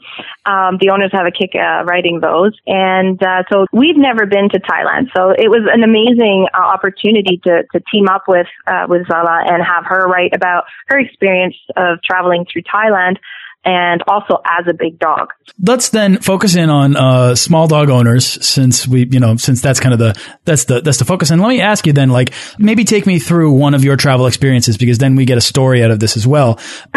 Um, 0.45 0.77
the 0.79 0.89
owners 0.89 1.11
have 1.13 1.25
a 1.25 1.31
kick 1.31 1.51
uh, 1.55 1.83
writing 1.85 2.19
those, 2.19 2.57
and 2.67 3.21
uh, 3.23 3.43
so 3.51 3.65
we've 3.71 3.97
never 3.97 4.25
been 4.25 4.49
to 4.49 4.59
Thailand. 4.59 5.09
So 5.15 5.31
it 5.31 5.49
was 5.49 5.69
an 5.71 5.83
amazing 5.83 6.47
uh, 6.53 6.57
opportunity 6.57 7.39
to 7.45 7.63
to 7.71 7.79
team 7.91 8.07
up 8.09 8.23
with 8.27 8.47
uh, 8.67 8.85
with 8.89 9.07
Zala 9.07 9.43
and 9.47 9.63
have 9.63 9.85
her 9.85 10.07
write 10.07 10.33
about 10.33 10.65
her 10.87 10.99
experience 10.99 11.55
of 11.77 12.01
traveling 12.03 12.45
through 12.51 12.63
Thailand 12.63 13.17
and 13.63 14.03
also 14.07 14.41
as 14.45 14.65
a 14.67 14.73
big 14.73 14.97
dog. 14.97 15.29
Let's 15.61 15.89
then 15.89 16.17
focus 16.17 16.55
in 16.55 16.69
on 16.69 16.95
uh, 16.95 17.35
small 17.35 17.67
dog 17.67 17.89
owners, 17.89 18.25
since 18.45 18.87
we, 18.87 19.05
you 19.05 19.19
know, 19.19 19.35
since 19.37 19.61
that's 19.61 19.79
kind 19.79 19.93
of 19.93 19.99
the 19.99 20.19
that's 20.45 20.65
the 20.65 20.81
that's 20.81 20.97
the 20.97 21.05
focus. 21.05 21.29
And 21.29 21.41
let 21.41 21.49
me 21.49 21.61
ask 21.61 21.85
you 21.85 21.93
then, 21.93 22.09
like, 22.09 22.33
maybe 22.57 22.83
take 22.83 23.05
me 23.05 23.19
through 23.19 23.51
one 23.53 23.73
of 23.73 23.83
your 23.83 23.95
travel 23.97 24.25
experiences 24.25 24.77
because 24.77 24.97
then 24.97 25.15
we 25.15 25.25
get 25.25 25.37
a 25.37 25.41
story 25.41 25.83
out 25.83 25.91
of 25.91 25.99
this 25.99 26.17
as 26.17 26.25
well. 26.25 26.55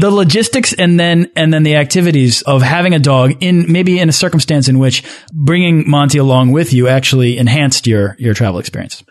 the 0.00 0.10
logistics 0.10 0.72
and 0.74 1.00
then 1.00 1.30
and 1.34 1.52
then 1.52 1.62
the 1.62 1.76
activities 1.76 2.42
of 2.42 2.62
having 2.62 2.94
a 2.94 2.98
dog 2.98 3.42
in 3.42 3.70
maybe 3.70 3.98
in 3.98 4.08
a 4.08 4.12
circumstance 4.12 4.68
in 4.68 4.78
which 4.78 5.02
bringing 5.32 5.88
Monty 5.88 6.18
along 6.18 6.52
with 6.52 6.72
you 6.72 6.88
actually 6.88 7.38
enhanced 7.38 7.86
your 7.86 8.16
your 8.18 8.34
travel 8.34 8.58
experience. 8.58 9.02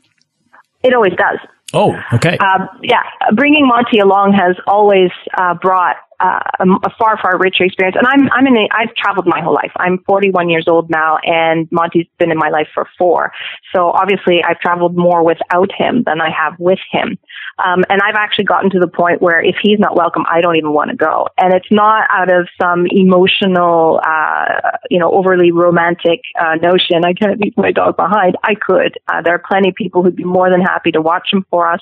It 0.83 0.93
always 0.93 1.13
does. 1.13 1.39
Oh, 1.73 1.95
okay. 2.13 2.37
Uh, 2.39 2.67
yeah, 2.83 3.01
bringing 3.33 3.67
Monty 3.67 3.99
along 3.99 4.33
has 4.33 4.55
always 4.67 5.09
uh, 5.35 5.55
brought 5.55 5.95
uh, 6.19 6.39
a, 6.59 6.89
far 6.97 7.17
far 7.21 7.37
richer 7.37 7.63
experience. 7.63 7.97
And 7.97 8.07
I'm 8.07 8.29
I'm 8.31 8.47
in 8.47 8.57
a, 8.57 8.67
I've 8.71 8.95
traveled 8.95 9.27
my 9.27 9.41
whole 9.41 9.53
life. 9.53 9.71
I'm 9.77 9.99
41 10.05 10.49
years 10.49 10.65
old 10.67 10.89
now, 10.89 11.17
and 11.23 11.67
Monty's 11.71 12.07
been 12.19 12.31
in 12.31 12.37
my 12.37 12.49
life 12.49 12.67
for 12.73 12.87
four. 12.97 13.31
So 13.75 13.91
obviously, 13.91 14.43
I've 14.43 14.59
traveled 14.59 14.97
more 14.97 15.23
without 15.23 15.71
him 15.71 16.03
than 16.05 16.21
I 16.21 16.29
have 16.29 16.59
with 16.59 16.79
him. 16.91 17.17
Um, 17.63 17.83
and 17.89 18.01
I've 18.01 18.15
actually 18.15 18.45
gotten 18.45 18.69
to 18.71 18.79
the 18.79 18.87
point 18.87 19.21
where 19.21 19.43
if 19.43 19.55
he's 19.61 19.79
not 19.79 19.95
welcome, 19.95 20.23
I 20.29 20.41
don't 20.41 20.55
even 20.55 20.73
want 20.73 20.89
to 20.89 20.95
go. 20.95 21.27
And 21.37 21.53
it's 21.53 21.71
not 21.71 22.07
out 22.09 22.31
of 22.33 22.47
some 22.59 22.85
emotional, 22.89 24.01
uh, 24.05 24.77
you 24.89 24.99
know, 24.99 25.11
overly 25.11 25.51
romantic 25.51 26.21
uh, 26.39 26.55
notion. 26.55 27.05
I 27.05 27.13
can't 27.13 27.39
leave 27.39 27.53
my 27.57 27.71
dog 27.71 27.95
behind. 27.95 28.37
I 28.43 28.55
could. 28.55 28.97
Uh, 29.07 29.21
there 29.21 29.35
are 29.35 29.43
plenty 29.47 29.69
of 29.69 29.75
people 29.75 30.03
who'd 30.03 30.15
be 30.15 30.23
more 30.23 30.49
than 30.49 30.61
happy 30.61 30.91
to 30.91 31.01
watch 31.01 31.29
him 31.31 31.45
for 31.49 31.71
us. 31.71 31.81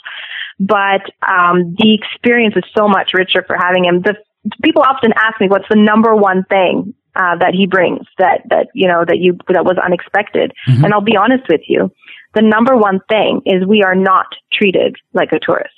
But 0.59 1.01
um, 1.27 1.75
the 1.77 1.93
experience 1.93 2.55
is 2.55 2.63
so 2.77 2.87
much 2.87 3.11
richer 3.13 3.43
for 3.45 3.55
having 3.57 3.85
him. 3.85 4.01
The 4.01 4.15
people 4.63 4.83
often 4.83 5.11
ask 5.15 5.39
me 5.39 5.47
what's 5.47 5.69
the 5.69 5.75
number 5.75 6.15
one 6.15 6.43
thing 6.45 6.93
uh, 7.15 7.35
that 7.37 7.53
he 7.53 7.67
brings 7.67 8.05
that 8.17 8.41
that 8.49 8.67
you 8.73 8.87
know 8.87 9.03
that 9.05 9.17
you 9.19 9.37
that 9.49 9.65
was 9.65 9.77
unexpected. 9.83 10.53
Mm-hmm. 10.67 10.85
And 10.85 10.93
I'll 10.93 11.01
be 11.01 11.17
honest 11.17 11.43
with 11.49 11.61
you, 11.67 11.91
the 12.33 12.41
number 12.41 12.75
one 12.75 12.99
thing 13.09 13.41
is 13.45 13.65
we 13.65 13.83
are 13.83 13.95
not 13.95 14.27
treated 14.51 14.95
like 15.13 15.31
a 15.31 15.39
tourist. 15.39 15.73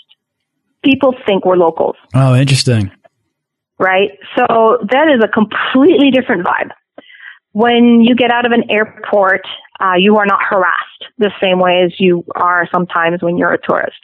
People 0.83 1.15
think 1.25 1.45
we're 1.45 1.55
locals. 1.55 1.95
Oh, 2.13 2.35
interesting. 2.35 2.91
Right. 3.79 4.11
So 4.35 4.77
that 4.91 5.07
is 5.09 5.23
a 5.23 5.27
completely 5.27 6.11
different 6.11 6.45
vibe. 6.45 6.71
When 7.53 8.01
you 8.01 8.15
get 8.15 8.31
out 8.31 8.45
of 8.45 8.51
an 8.51 8.69
airport, 8.69 9.41
uh, 9.79 9.93
you 9.97 10.17
are 10.17 10.25
not 10.25 10.39
harassed 10.47 11.05
the 11.17 11.31
same 11.41 11.59
way 11.59 11.83
as 11.85 11.99
you 11.99 12.25
are 12.35 12.67
sometimes 12.71 13.21
when 13.21 13.37
you're 13.37 13.53
a 13.53 13.61
tourist 13.61 13.99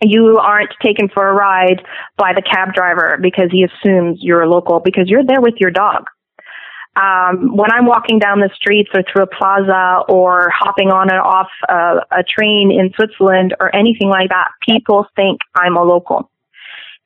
you 0.00 0.38
aren't 0.38 0.70
taken 0.82 1.08
for 1.08 1.28
a 1.28 1.32
ride 1.32 1.82
by 2.16 2.32
the 2.34 2.42
cab 2.42 2.72
driver 2.72 3.18
because 3.20 3.50
he 3.50 3.64
assumes 3.64 4.18
you're 4.20 4.42
a 4.42 4.48
local 4.48 4.80
because 4.80 5.08
you're 5.08 5.24
there 5.24 5.40
with 5.40 5.54
your 5.58 5.70
dog. 5.70 6.04
Um, 6.96 7.56
when 7.56 7.70
I'm 7.70 7.86
walking 7.86 8.18
down 8.18 8.40
the 8.40 8.50
streets 8.56 8.90
or 8.92 9.02
through 9.02 9.22
a 9.22 9.26
plaza 9.26 10.02
or 10.08 10.50
hopping 10.50 10.88
on 10.88 11.10
and 11.10 11.20
off 11.20 11.48
a, 11.68 12.00
a 12.10 12.24
train 12.24 12.72
in 12.72 12.92
Switzerland 12.94 13.54
or 13.60 13.74
anything 13.74 14.08
like 14.08 14.30
that, 14.30 14.48
people 14.68 15.06
think 15.14 15.40
I'm 15.54 15.76
a 15.76 15.82
local. 15.82 16.30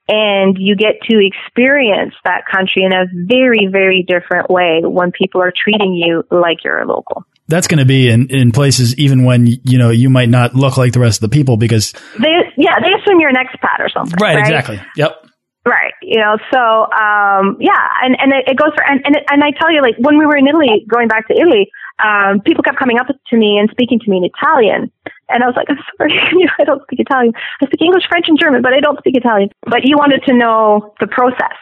And 0.09 0.57
you 0.59 0.77
get 0.77 0.95
to 1.11 1.19
experience 1.19 2.15
that 2.25 2.45
country 2.51 2.85
in 2.85 2.93
a 2.93 3.05
very, 3.27 3.69
very 3.71 4.05
different 4.07 4.51
way 4.51 4.81
when 4.83 5.13
people 5.13 5.41
are 5.43 5.53
treating 5.55 5.95
you 5.95 6.25
like 6.31 6.65
you're 6.65 6.81
a 6.81 6.87
local 6.87 7.25
that's 7.49 7.67
going 7.67 7.79
to 7.79 7.85
be 7.85 8.09
in, 8.09 8.29
in 8.29 8.53
places 8.53 8.97
even 8.99 9.25
when 9.25 9.47
you 9.47 9.79
know 9.79 9.91
you 9.91 10.11
might 10.11 10.29
not 10.29 10.55
look 10.55 10.77
like 10.77 10.93
the 10.93 11.01
rest 11.01 11.23
of 11.23 11.31
the 11.31 11.35
people 11.35 11.57
because 11.57 11.93
they 12.21 12.33
yeah 12.57 12.79
they 12.81 12.93
assume 12.93 13.21
you're 13.21 13.31
an 13.31 13.37
expat 13.37 13.81
or 13.81 13.89
something 13.89 14.17
right, 14.21 14.37
right? 14.37 14.41
exactly 14.41 14.81
yep 14.97 15.25
right 15.67 15.95
you 16.03 16.19
know 16.19 16.37
so 16.53 16.59
um 16.93 17.57
yeah 17.61 17.87
and 18.03 18.17
and 18.21 18.33
it, 18.33 18.49
it 18.49 18.57
goes 18.57 18.71
for 18.75 18.85
and 18.85 19.01
and, 19.05 19.17
it, 19.17 19.25
and 19.31 19.45
I 19.45 19.51
tell 19.51 19.71
you 19.73 19.83
like 19.83 19.95
when 19.99 20.19
we 20.19 20.27
were 20.27 20.37
in 20.37 20.47
Italy 20.47 20.85
going 20.89 21.09
back 21.09 21.29
to 21.29 21.35
Italy 21.35 21.71
um 22.03 22.41
people 22.41 22.63
kept 22.63 22.79
coming 22.79 22.99
up 22.99 23.07
to 23.07 23.37
me 23.37 23.59
and 23.59 23.69
speaking 23.71 23.99
to 24.01 24.11
me 24.11 24.19
in 24.19 24.25
Italian 24.25 24.91
and 25.33 25.43
I 25.43 25.47
was 25.47 25.57
like, 25.57 25.67
I'm 25.71 25.79
sorry, 25.97 26.13
I 26.59 26.65
don't 26.65 26.83
speak 26.83 27.01
Italian. 27.01 27.33
I 27.63 27.67
speak 27.67 27.81
English, 27.81 28.05
French, 28.09 28.27
and 28.29 28.39
German, 28.39 28.63
but 28.63 28.73
I 28.73 28.81
don't 28.81 28.99
speak 28.99 29.17
Italian. 29.17 29.49
But 29.63 29.85
you 29.85 29.97
wanted 29.97 30.23
to 30.27 30.35
know 30.35 30.95
the 31.01 31.07
process. 31.07 31.57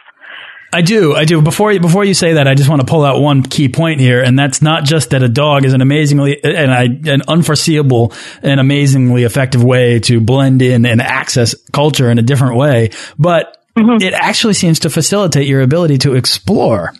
I 0.72 0.82
do, 0.82 1.14
I 1.14 1.24
do. 1.24 1.42
Before 1.42 1.72
you, 1.72 1.80
before 1.80 2.04
you 2.04 2.14
say 2.14 2.34
that, 2.34 2.46
I 2.46 2.54
just 2.54 2.68
want 2.68 2.80
to 2.80 2.86
pull 2.86 3.04
out 3.04 3.20
one 3.20 3.42
key 3.42 3.68
point 3.68 4.00
here, 4.00 4.22
and 4.22 4.38
that's 4.38 4.62
not 4.62 4.84
just 4.84 5.10
that 5.10 5.22
a 5.22 5.28
dog 5.28 5.64
is 5.64 5.72
an 5.72 5.80
amazingly 5.80 6.42
and 6.44 6.70
I, 6.70 6.84
an 6.84 7.22
unforeseeable 7.26 8.12
and 8.42 8.60
amazingly 8.60 9.24
effective 9.24 9.64
way 9.64 9.98
to 10.00 10.20
blend 10.20 10.62
in 10.62 10.86
and 10.86 11.02
access 11.02 11.54
culture 11.72 12.08
in 12.10 12.18
a 12.18 12.22
different 12.22 12.56
way, 12.56 12.90
but 13.18 13.56
mm 13.76 13.84
-hmm. 13.84 14.02
it 14.02 14.14
actually 14.14 14.54
seems 14.54 14.78
to 14.80 14.90
facilitate 14.90 15.46
your 15.46 15.62
ability 15.62 15.98
to 15.98 16.14
explore. 16.14 16.92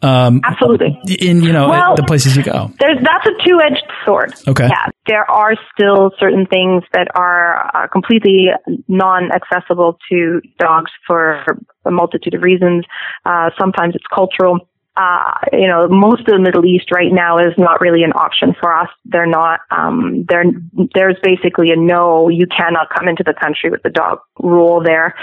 Um, 0.00 0.40
Absolutely. 0.44 0.96
In 1.18 1.42
you 1.42 1.52
know 1.52 1.68
well, 1.68 1.96
the 1.96 2.04
places 2.04 2.36
you 2.36 2.44
go. 2.44 2.70
There's 2.78 2.98
that's 3.02 3.26
a 3.26 3.44
two 3.44 3.58
edged 3.60 3.84
sword. 4.06 4.32
Okay. 4.46 4.68
Yeah, 4.68 4.90
there 5.08 5.28
are 5.28 5.54
still 5.74 6.12
certain 6.20 6.46
things 6.46 6.84
that 6.92 7.08
are 7.16 7.70
uh, 7.74 7.88
completely 7.88 8.46
non 8.86 9.30
accessible 9.32 9.98
to 10.10 10.40
dogs 10.58 10.92
for 11.06 11.44
a 11.84 11.90
multitude 11.90 12.34
of 12.34 12.42
reasons. 12.42 12.84
Uh, 13.24 13.50
sometimes 13.58 13.96
it's 13.96 14.06
cultural. 14.14 14.68
Uh, 14.98 15.38
you 15.52 15.68
know, 15.68 15.86
most 15.86 16.22
of 16.22 16.26
the 16.26 16.40
Middle 16.40 16.66
East 16.66 16.90
right 16.90 17.12
now 17.12 17.38
is 17.38 17.54
not 17.56 17.80
really 17.80 18.02
an 18.02 18.12
option 18.14 18.52
for 18.58 18.76
us. 18.76 18.88
They're 19.04 19.28
not, 19.28 19.60
um, 19.70 20.26
there, 20.28 20.42
there's 20.92 21.14
basically 21.22 21.70
a 21.70 21.76
no, 21.76 22.28
you 22.28 22.48
cannot 22.48 22.88
come 22.90 23.06
into 23.06 23.22
the 23.24 23.32
country 23.32 23.70
with 23.70 23.84
the 23.84 23.90
dog 23.90 24.18
rule 24.40 24.82
there. 24.82 25.14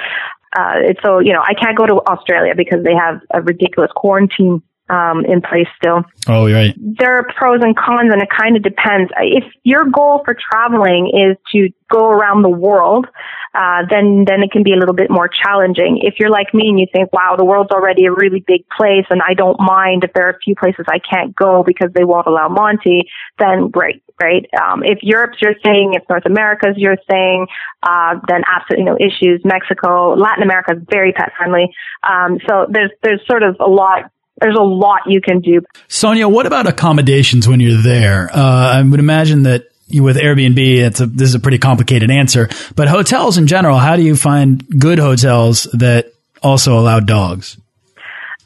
Uh, 0.56 0.76
it's 0.78 1.02
so, 1.04 1.20
you 1.20 1.34
know, 1.34 1.44
I 1.46 1.54
can't 1.54 1.78
go 1.78 1.86
to 1.86 1.96
Australia 2.08 2.54
because 2.56 2.84
they 2.84 2.96
have 2.96 3.20
a 3.34 3.42
ridiculous 3.42 3.92
quarantine 3.94 4.62
um, 4.90 5.26
in 5.26 5.42
place 5.42 5.68
still. 5.78 6.04
Oh, 6.28 6.52
right. 6.52 6.74
There 6.78 7.18
are 7.18 7.28
pros 7.36 7.62
and 7.62 7.76
cons, 7.76 8.12
and 8.12 8.22
it 8.22 8.30
kind 8.30 8.56
of 8.56 8.64
depends. 8.64 9.12
If 9.18 9.44
your 9.64 9.86
goal 9.86 10.22
for 10.24 10.36
traveling 10.36 11.12
is 11.14 11.38
to 11.54 11.70
go 11.92 12.10
around 12.10 12.42
the 12.42 12.50
world, 12.50 13.08
uh, 13.54 13.84
then 13.90 14.26
then 14.28 14.44
it 14.44 14.52
can 14.52 14.64
be 14.64 14.74
a 14.74 14.76
little 14.76 14.94
bit 14.94 15.10
more 15.10 15.30
challenging. 15.30 16.00
If 16.02 16.16
you're 16.20 16.30
like 16.30 16.54
me 16.54 16.70
and 16.70 16.80
you 16.80 16.88
think, 16.92 17.12
"Wow, 17.14 17.36
the 17.38 17.46
world's 17.46 17.72
already 17.72 18.06
a 18.06 18.12
really 18.12 18.44
big 18.46 18.68
place, 18.76 19.06
and 19.10 19.22
I 19.28 19.34
don't 19.34 19.60
mind 19.60 20.04
if 20.04 20.14
there 20.14 20.28
are 20.28 20.32
a 20.32 20.40
few 20.40 20.56
places 20.56 20.86
I 20.88 21.00
can't 21.00 21.36
go 21.36 21.64
because 21.64 21.92
they 21.94 22.04
won't 22.04 22.28
allow 22.28 22.50
Monty," 22.50 23.08
then 23.40 23.70
great, 23.70 24.04
right? 24.22 24.46
Um, 24.62 24.84
if 24.84 25.00
Europe's 25.02 25.42
your 25.42 25.54
thing, 25.64 25.94
if 25.94 26.04
North 26.10 26.26
America's 26.26 26.78
your 26.78 26.98
thing, 27.10 27.48
uh, 27.84 28.20
then 28.28 28.44
absolutely 28.54 28.86
no 28.86 28.98
issues. 28.98 29.42
Mexico, 29.46 30.14
Latin 30.16 30.44
America 30.44 30.74
is 30.74 30.84
very 30.90 31.12
pet 31.12 31.32
friendly. 31.38 31.74
Um, 32.04 32.40
so 32.48 32.68
there's 32.70 32.92
there's 33.04 33.22
sort 33.28 33.44
of 33.44 33.56
a 33.60 33.70
lot 33.70 34.12
there's 34.40 34.56
a 34.56 34.64
lot 34.64 35.02
you 35.08 35.22
can 35.22 35.40
do. 35.40 35.62
Sonia, 35.88 36.28
what 36.28 36.46
about 36.46 36.68
accommodations 36.68 37.48
when 37.48 37.60
you're 37.60 37.82
there? 37.82 38.30
Uh, 38.34 38.74
I 38.78 38.82
would 38.82 39.00
imagine 39.00 39.44
that 39.44 39.68
with 39.94 40.18
Airbnb, 40.18 40.58
it's 40.58 41.00
a, 41.00 41.06
this 41.06 41.30
is 41.30 41.36
a 41.36 41.40
pretty 41.40 41.60
complicated 41.60 42.12
answer, 42.12 42.50
but 42.76 42.88
hotels 42.88 43.38
in 43.38 43.48
general, 43.48 43.78
how 43.78 43.96
do 43.96 44.02
you 44.02 44.16
find 44.16 44.68
good 44.80 45.00
hotels 45.00 45.64
that 45.74 46.12
also 46.42 46.78
allow 46.78 47.00
dogs? 47.00 47.58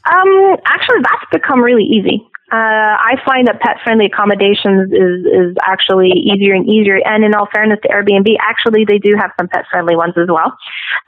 Um, 0.04 0.56
actually, 0.64 1.02
that's 1.02 1.30
become 1.32 1.60
really 1.60 1.84
easy. 1.84 2.26
Uh, 2.50 2.98
I 2.98 3.14
find 3.24 3.46
that 3.46 3.60
pet 3.60 3.78
friendly 3.84 4.06
accommodations 4.06 4.90
is, 4.90 5.22
is 5.22 5.56
actually 5.62 6.10
easier 6.10 6.54
and 6.54 6.66
easier. 6.66 6.98
And 7.04 7.24
in 7.24 7.34
all 7.34 7.46
fairness 7.54 7.78
to 7.82 7.88
Airbnb, 7.88 8.26
actually 8.42 8.84
they 8.84 8.98
do 8.98 9.14
have 9.18 9.30
some 9.38 9.46
pet 9.46 9.66
friendly 9.70 9.94
ones 9.94 10.14
as 10.18 10.26
well. 10.26 10.58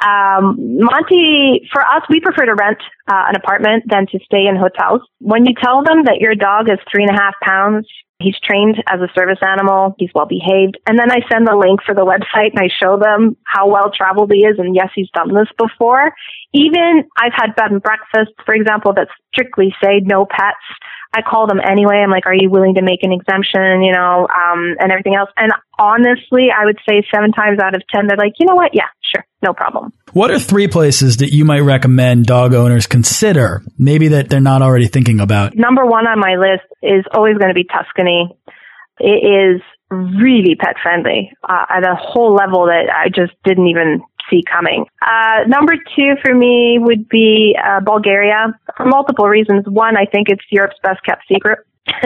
Um, 0.06 0.78
Monty, 0.78 1.66
for 1.72 1.82
us, 1.82 2.02
we 2.08 2.20
prefer 2.20 2.46
to 2.46 2.54
rent 2.54 2.78
uh, 3.10 3.26
an 3.26 3.36
apartment 3.36 3.84
than 3.90 4.06
to 4.12 4.18
stay 4.24 4.46
in 4.46 4.54
hotels. 4.54 5.02
When 5.18 5.44
you 5.44 5.54
tell 5.58 5.82
them 5.82 6.04
that 6.04 6.18
your 6.20 6.34
dog 6.34 6.70
is 6.70 6.78
three 6.90 7.02
and 7.02 7.10
a 7.10 7.20
half 7.20 7.34
pounds, 7.42 7.86
he's 8.22 8.38
trained 8.38 8.78
as 8.86 9.00
a 9.00 9.10
service 9.18 9.42
animal, 9.42 9.94
he's 9.98 10.10
well 10.14 10.26
behaved, 10.26 10.78
and 10.86 10.96
then 10.98 11.10
I 11.10 11.26
send 11.30 11.46
the 11.46 11.56
link 11.56 11.80
for 11.84 11.94
the 11.94 12.06
website 12.06 12.54
and 12.54 12.62
I 12.62 12.70
show 12.70 12.96
them 12.98 13.36
how 13.44 13.68
well 13.68 13.90
traveled 13.90 14.30
he 14.32 14.46
is, 14.46 14.58
and 14.58 14.74
yes, 14.74 14.90
he's 14.94 15.10
done 15.10 15.34
this 15.34 15.50
before. 15.58 16.12
Even 16.54 17.02
I've 17.18 17.34
had 17.34 17.56
bed 17.56 17.72
and 17.72 17.82
breakfast, 17.82 18.30
for 18.46 18.54
example, 18.54 18.94
that 18.94 19.08
strictly 19.32 19.74
say 19.82 20.00
no 20.04 20.24
pets 20.24 20.62
I 21.14 21.20
call 21.22 21.46
them 21.46 21.60
anyway. 21.60 21.96
I'm 22.02 22.10
like, 22.10 22.26
are 22.26 22.34
you 22.34 22.48
willing 22.48 22.74
to 22.74 22.82
make 22.82 23.02
an 23.02 23.12
exemption, 23.12 23.82
you 23.82 23.92
know, 23.92 24.26
um, 24.26 24.76
and 24.78 24.90
everything 24.90 25.14
else. 25.14 25.30
And 25.36 25.52
honestly, 25.78 26.48
I 26.50 26.64
would 26.64 26.78
say 26.88 27.02
seven 27.14 27.32
times 27.32 27.58
out 27.60 27.74
of 27.74 27.82
10, 27.94 28.06
they're 28.06 28.16
like, 28.16 28.32
you 28.38 28.46
know 28.46 28.54
what? 28.54 28.74
Yeah, 28.74 28.88
sure. 29.02 29.24
No 29.42 29.52
problem. 29.52 29.92
What 30.12 30.30
are 30.30 30.38
three 30.38 30.68
places 30.68 31.18
that 31.18 31.32
you 31.32 31.44
might 31.44 31.60
recommend 31.60 32.26
dog 32.26 32.54
owners 32.54 32.86
consider? 32.86 33.62
Maybe 33.78 34.08
that 34.08 34.30
they're 34.30 34.40
not 34.40 34.62
already 34.62 34.86
thinking 34.86 35.20
about. 35.20 35.54
Number 35.54 35.84
one 35.84 36.06
on 36.06 36.18
my 36.18 36.36
list 36.36 36.64
is 36.82 37.04
always 37.12 37.36
going 37.36 37.48
to 37.48 37.54
be 37.54 37.64
Tuscany. 37.64 38.34
It 38.98 39.58
is 39.58 39.62
really 39.90 40.54
pet 40.54 40.76
friendly 40.82 41.32
uh, 41.46 41.66
at 41.68 41.84
a 41.84 41.94
whole 41.94 42.34
level 42.34 42.66
that 42.66 42.88
I 42.90 43.08
just 43.08 43.32
didn't 43.44 43.66
even 43.66 44.02
see 44.32 44.42
coming. 44.50 44.86
Uh, 45.02 45.46
number 45.46 45.74
two 45.96 46.14
for 46.24 46.34
me 46.34 46.78
would 46.80 47.08
be 47.08 47.56
uh, 47.62 47.80
Bulgaria 47.80 48.58
for 48.76 48.86
multiple 48.86 49.28
reasons. 49.28 49.64
One, 49.66 49.96
I 49.96 50.06
think 50.06 50.28
it's 50.28 50.42
Europe's 50.50 50.78
best 50.82 51.04
kept 51.04 51.22
secret. 51.28 51.60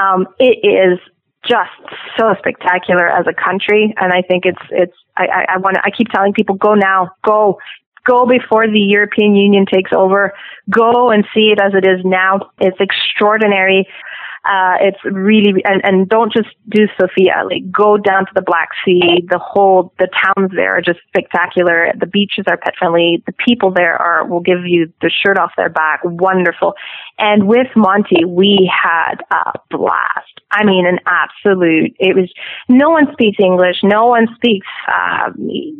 um, 0.00 0.26
it 0.38 0.58
is 0.66 0.98
just 1.46 1.70
so 2.18 2.34
spectacular 2.38 3.08
as 3.08 3.26
a 3.28 3.34
country, 3.34 3.94
and 3.98 4.12
I 4.12 4.22
think 4.22 4.44
it's 4.46 4.62
it's. 4.70 4.96
I, 5.16 5.26
I, 5.26 5.54
I 5.54 5.56
want. 5.58 5.76
To 5.76 5.82
I 5.84 5.90
keep 5.90 6.08
telling 6.08 6.32
people, 6.32 6.56
go 6.56 6.74
now, 6.74 7.10
go 7.24 7.58
go 8.04 8.26
before 8.26 8.66
the 8.66 8.80
European 8.80 9.34
Union 9.34 9.66
takes 9.70 9.92
over. 9.92 10.32
Go 10.70 11.10
and 11.10 11.24
see 11.34 11.52
it 11.52 11.60
as 11.60 11.72
it 11.74 11.86
is 11.86 12.04
now. 12.04 12.50
It's 12.58 12.78
extraordinary. 12.80 13.86
Uh, 14.44 14.76
it's 14.80 14.98
really, 15.04 15.62
and, 15.64 15.80
and 15.84 16.08
don't 16.08 16.32
just 16.32 16.48
do 16.68 16.86
Sofia, 17.00 17.44
like 17.48 17.70
go 17.70 17.96
down 17.96 18.26
to 18.26 18.32
the 18.34 18.42
Black 18.42 18.68
Sea. 18.84 19.24
The 19.28 19.38
whole, 19.38 19.92
the 19.98 20.08
towns 20.08 20.50
there 20.54 20.76
are 20.76 20.82
just 20.82 21.00
spectacular. 21.08 21.92
The 21.98 22.06
beaches 22.06 22.44
are 22.48 22.58
pet 22.58 22.74
friendly. 22.78 23.22
The 23.26 23.32
people 23.32 23.72
there 23.72 23.96
are, 23.96 24.26
will 24.26 24.40
give 24.40 24.66
you 24.66 24.92
the 25.00 25.10
shirt 25.10 25.38
off 25.38 25.52
their 25.56 25.70
back. 25.70 26.00
Wonderful. 26.04 26.74
And 27.18 27.48
with 27.48 27.68
Monty, 27.74 28.24
we 28.26 28.70
had 28.70 29.16
a 29.30 29.58
blast. 29.70 30.40
I 30.50 30.64
mean, 30.64 30.86
an 30.86 30.98
absolute, 31.06 31.96
it 31.98 32.14
was, 32.14 32.30
no 32.68 32.90
one 32.90 33.06
speaks 33.12 33.38
English. 33.40 33.78
No 33.82 34.06
one 34.06 34.28
speaks, 34.36 34.66
uh, 34.88 35.30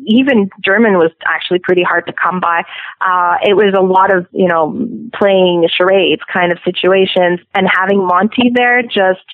even 0.06 0.48
German 0.64 0.94
was 0.94 1.12
actually 1.26 1.58
pretty 1.58 1.82
hard 1.82 2.06
to 2.06 2.12
come 2.12 2.40
by. 2.40 2.62
Uh, 3.00 3.36
it 3.42 3.54
was 3.54 3.74
a 3.76 3.82
lot 3.82 4.14
of, 4.14 4.26
you 4.32 4.48
know, 4.48 4.72
playing 5.14 5.68
charades 5.76 6.22
kind 6.32 6.50
of 6.50 6.58
situations 6.64 7.40
and 7.54 7.68
having 7.72 8.04
Monty 8.04 8.50
there 8.54 8.82
just 8.82 9.24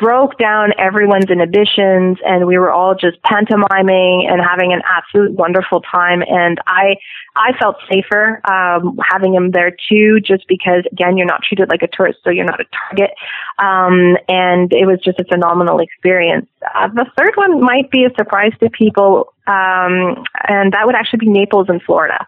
broke 0.00 0.38
down 0.38 0.72
everyone's 0.78 1.30
inhibitions 1.30 2.16
and 2.24 2.46
we 2.46 2.56
were 2.56 2.72
all 2.72 2.94
just 2.94 3.22
pantomiming 3.22 4.26
and 4.28 4.40
having 4.40 4.72
an 4.72 4.80
absolute 4.86 5.32
wonderful 5.32 5.82
time. 5.82 6.22
And 6.26 6.58
i 6.66 6.96
i 7.36 7.52
felt 7.58 7.76
safer 7.90 8.40
um 8.50 8.98
having 9.10 9.34
him 9.34 9.50
there 9.50 9.76
too 9.88 10.18
just 10.20 10.48
because 10.48 10.84
again 10.90 11.16
you're 11.16 11.26
not 11.26 11.42
treated 11.42 11.68
like 11.68 11.82
a 11.82 11.88
tourist 11.88 12.20
so 12.24 12.30
you're 12.30 12.46
not 12.46 12.60
a 12.60 12.64
target. 12.88 13.10
Um 13.58 14.16
and 14.28 14.72
it 14.72 14.86
was 14.86 15.00
just 15.04 15.20
a 15.20 15.24
phenomenal 15.24 15.80
experience. 15.80 16.46
Uh, 16.74 16.88
the 16.88 17.06
third 17.18 17.32
one 17.34 17.60
might 17.60 17.90
be 17.90 18.04
a 18.04 18.10
surprise 18.16 18.52
to 18.60 18.70
people 18.70 19.34
um 19.46 20.24
and 20.48 20.72
that 20.72 20.86
would 20.86 20.94
actually 20.94 21.18
be 21.18 21.28
naples 21.28 21.68
in 21.68 21.78
florida 21.80 22.26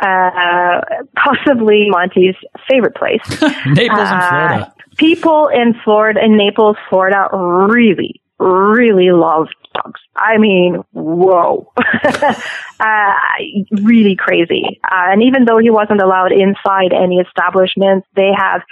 uh, 0.00 0.80
possibly 1.16 1.86
Monty's 1.88 2.36
favorite 2.68 2.96
place. 2.96 3.22
Naples 3.40 3.76
in 3.76 3.88
uh, 3.88 4.28
Florida 4.28 4.74
people 4.96 5.48
in 5.48 5.74
Florida, 5.84 6.20
in 6.24 6.36
Naples, 6.36 6.76
Florida, 6.88 7.28
really, 7.32 8.20
really 8.38 9.10
love 9.12 9.48
dogs. 9.74 10.00
I 10.16 10.38
mean, 10.38 10.82
whoa. 10.92 11.72
uh, 12.80 13.12
really 13.70 14.16
crazy. 14.16 14.80
Uh, 14.84 15.12
and 15.12 15.22
even 15.22 15.44
though 15.44 15.58
he 15.58 15.70
wasn't 15.70 16.00
allowed 16.00 16.32
inside 16.32 16.92
any 16.92 17.16
establishments, 17.16 18.06
they 18.14 18.30
have 18.36 18.62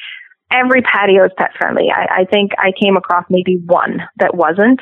every 0.51 0.83
patio 0.83 1.25
is 1.25 1.33
pet 1.37 1.51
friendly. 1.59 1.89
I, 1.95 2.21
I 2.21 2.25
think 2.25 2.53
I 2.59 2.73
came 2.81 2.97
across 2.97 3.25
maybe 3.31 3.61
one 3.65 4.01
that 4.19 4.35
wasn't 4.35 4.81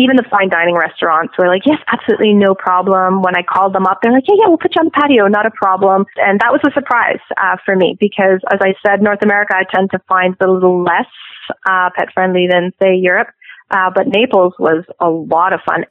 even 0.00 0.16
the 0.16 0.24
fine 0.30 0.48
dining 0.48 0.74
restaurants 0.74 1.36
were 1.38 1.46
like, 1.46 1.62
yes, 1.66 1.78
absolutely 1.92 2.32
no 2.32 2.54
problem. 2.54 3.20
When 3.20 3.36
I 3.36 3.42
called 3.42 3.74
them 3.74 3.86
up, 3.86 4.00
they're 4.02 4.12
like, 4.12 4.24
yeah, 4.26 4.40
yeah, 4.40 4.48
we'll 4.48 4.58
put 4.58 4.74
you 4.74 4.80
on 4.80 4.86
the 4.86 4.96
patio, 4.96 5.28
not 5.28 5.44
a 5.44 5.52
problem. 5.52 6.06
And 6.16 6.40
that 6.40 6.50
was 6.50 6.60
a 6.64 6.72
surprise 6.72 7.20
uh, 7.36 7.56
for 7.64 7.76
me 7.76 7.96
because, 8.00 8.40
as 8.50 8.60
I 8.62 8.72
said, 8.84 9.02
North 9.02 9.22
America 9.22 9.54
I 9.54 9.64
tend 9.68 9.90
to 9.92 10.00
find 10.08 10.34
a 10.40 10.50
little 10.50 10.82
less 10.82 11.10
uh, 11.68 11.90
pet 11.96 12.08
friendly 12.14 12.46
than 12.48 12.72
say 12.80 12.96
Europe. 12.96 13.28
Uh, 13.70 13.90
but 13.94 14.08
Naples 14.08 14.54
was 14.58 14.84
a 14.98 15.08
lot 15.08 15.52
of 15.52 15.60
fun. 15.68 15.84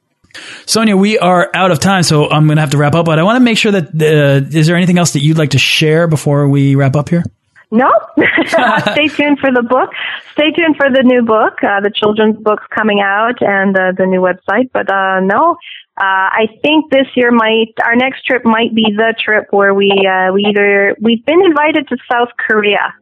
Sonia, 0.65 0.98
we 0.98 1.17
are 1.17 1.50
out 1.54 1.72
of 1.72 1.80
time, 1.80 2.04
so 2.04 2.30
I'm 2.30 2.45
going 2.45 2.58
to 2.58 2.62
have 2.62 2.72
to 2.72 2.78
wrap 2.78 2.93
up. 2.95 3.06
But 3.06 3.19
I 3.19 3.24
want 3.24 3.38
to 3.38 3.43
make 3.43 3.58
sure 3.58 3.72
that 3.72 3.86
uh, 3.86 4.58
is 4.58 4.67
there 4.67 4.76
anything 4.76 4.98
else 4.98 5.13
that 5.13 5.22
you'd 5.22 5.38
like 5.38 5.52
to 5.52 5.60
share 5.60 6.08
before 6.08 6.50
we 6.50 6.76
wrap 6.76 6.95
up 6.95 7.10
here? 7.10 7.24
No. 7.72 7.92
Stay 8.18 9.08
tuned 9.10 9.40
for 9.40 9.52
the 9.52 9.62
book. 9.62 9.92
Stay 10.32 10.52
tuned 10.52 10.76
for 10.76 10.90
the 10.90 11.04
new 11.04 11.22
book, 11.22 11.62
uh, 11.64 11.82
the 11.82 11.92
children's 11.94 12.38
book's 12.38 12.66
coming 12.76 13.00
out 13.00 13.42
and 13.42 13.78
uh, 13.78 13.92
the 13.96 14.06
new 14.06 14.22
website. 14.22 14.72
But 14.74 14.92
uh, 14.92 15.20
no, 15.20 15.58
uh, 16.00 16.34
I 16.34 16.48
think 16.64 16.92
this 16.92 17.08
year 17.16 17.30
might 17.32 17.74
our 17.84 17.96
next 17.96 18.26
trip 18.26 18.44
might 18.44 18.74
be 18.74 18.86
the 18.96 19.14
trip 19.24 19.48
where 19.52 19.74
we 19.74 19.92
uh, 19.92 20.34
we 20.34 20.46
either 20.50 20.96
we've 21.00 21.24
been 21.26 21.44
invited 21.46 21.88
to 21.90 21.98
South 22.12 22.30
Korea 22.40 22.94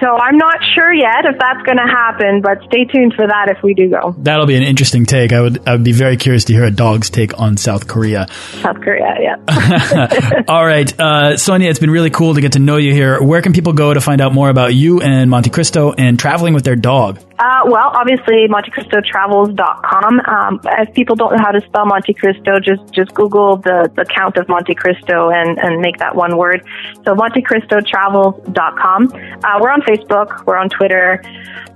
so 0.00 0.16
I'm 0.16 0.36
not 0.36 0.58
sure 0.74 0.92
yet 0.92 1.24
if 1.24 1.38
that's 1.38 1.62
going 1.62 1.76
to 1.76 1.86
happen, 1.86 2.40
but 2.40 2.62
stay 2.64 2.84
tuned 2.84 3.14
for 3.14 3.26
that 3.26 3.54
if 3.54 3.62
we 3.62 3.74
do 3.74 3.90
go. 3.90 4.14
That'll 4.18 4.46
be 4.46 4.56
an 4.56 4.62
interesting 4.62 5.04
take. 5.04 5.32
I 5.32 5.40
would 5.40 5.68
I 5.68 5.72
would 5.72 5.84
be 5.84 5.92
very 5.92 6.16
curious 6.16 6.44
to 6.46 6.52
hear 6.52 6.64
a 6.64 6.70
dog's 6.70 7.10
take 7.10 7.38
on 7.38 7.56
South 7.56 7.86
Korea. 7.86 8.26
South 8.62 8.80
Korea, 8.80 9.14
yeah. 9.20 10.42
All 10.48 10.64
right, 10.64 10.98
uh, 10.98 11.36
Sonia, 11.36 11.68
it's 11.68 11.78
been 11.78 11.90
really 11.90 12.10
cool 12.10 12.34
to 12.34 12.40
get 12.40 12.52
to 12.52 12.58
know 12.58 12.76
you 12.76 12.92
here. 12.92 13.22
Where 13.22 13.42
can 13.42 13.52
people 13.52 13.72
go 13.72 13.92
to 13.92 14.00
find 14.00 14.20
out 14.20 14.32
more 14.32 14.48
about 14.48 14.74
you 14.74 15.00
and 15.00 15.30
Monte 15.30 15.50
Cristo 15.50 15.92
and 15.92 16.18
traveling 16.18 16.54
with 16.54 16.64
their 16.64 16.76
dog? 16.76 17.20
Uh, 17.40 17.62
well, 17.64 17.90
obviously, 17.94 18.46
MonteCristoTravels.com. 18.52 20.20
Um, 20.20 20.60
if 20.78 20.92
people 20.92 21.16
don't 21.16 21.32
know 21.32 21.42
how 21.42 21.52
to 21.52 21.62
spell 21.62 21.86
Monte 21.86 22.12
Cristo, 22.12 22.60
just 22.60 22.92
just 22.92 23.14
Google 23.14 23.56
the, 23.56 23.90
the 23.96 24.04
Count 24.04 24.36
of 24.36 24.46
Monte 24.46 24.74
Cristo 24.74 25.30
and, 25.30 25.58
and 25.58 25.80
make 25.80 25.96
that 25.98 26.14
one 26.14 26.36
word. 26.36 26.62
So 27.06 27.14
MonteCristoTravels.com. 27.14 29.12
Uh, 29.42 29.58
we're 29.58 29.69
on 29.72 29.82
Facebook. 29.82 30.46
We're 30.46 30.56
on 30.56 30.68
Twitter. 30.68 31.22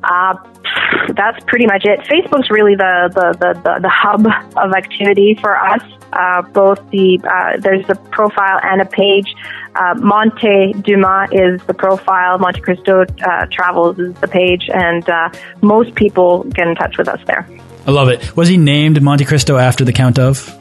Uh, 0.02 0.36
that's 1.14 1.42
pretty 1.46 1.66
much 1.66 1.84
it. 1.84 2.00
Facebook's 2.00 2.50
really 2.50 2.74
the, 2.74 3.10
the, 3.14 3.32
the, 3.38 3.60
the, 3.60 3.80
the 3.82 3.88
hub 3.88 4.26
of 4.56 4.72
activity 4.72 5.38
for 5.40 5.56
us. 5.56 5.82
Uh, 6.12 6.42
both 6.42 6.78
the, 6.90 7.20
uh, 7.24 7.60
there's 7.60 7.84
a 7.88 7.94
profile 7.94 8.60
and 8.62 8.80
a 8.80 8.84
page. 8.84 9.34
Uh, 9.74 9.94
Monte 9.98 10.74
Dumas 10.74 11.28
is 11.32 11.62
the 11.66 11.74
profile. 11.74 12.38
Monte 12.38 12.60
Cristo 12.60 13.02
uh, 13.02 13.46
Travels 13.50 13.98
is 13.98 14.14
the 14.20 14.28
page. 14.28 14.70
And 14.72 15.08
uh, 15.08 15.30
most 15.60 15.94
people 15.94 16.44
get 16.44 16.68
in 16.68 16.74
touch 16.76 16.96
with 16.98 17.08
us 17.08 17.20
there. 17.26 17.48
I 17.86 17.90
love 17.90 18.08
it. 18.08 18.36
Was 18.36 18.48
he 18.48 18.56
named 18.56 19.02
Monte 19.02 19.24
Cristo 19.24 19.58
after 19.58 19.84
the 19.84 19.92
Count 19.92 20.18
of? 20.18 20.58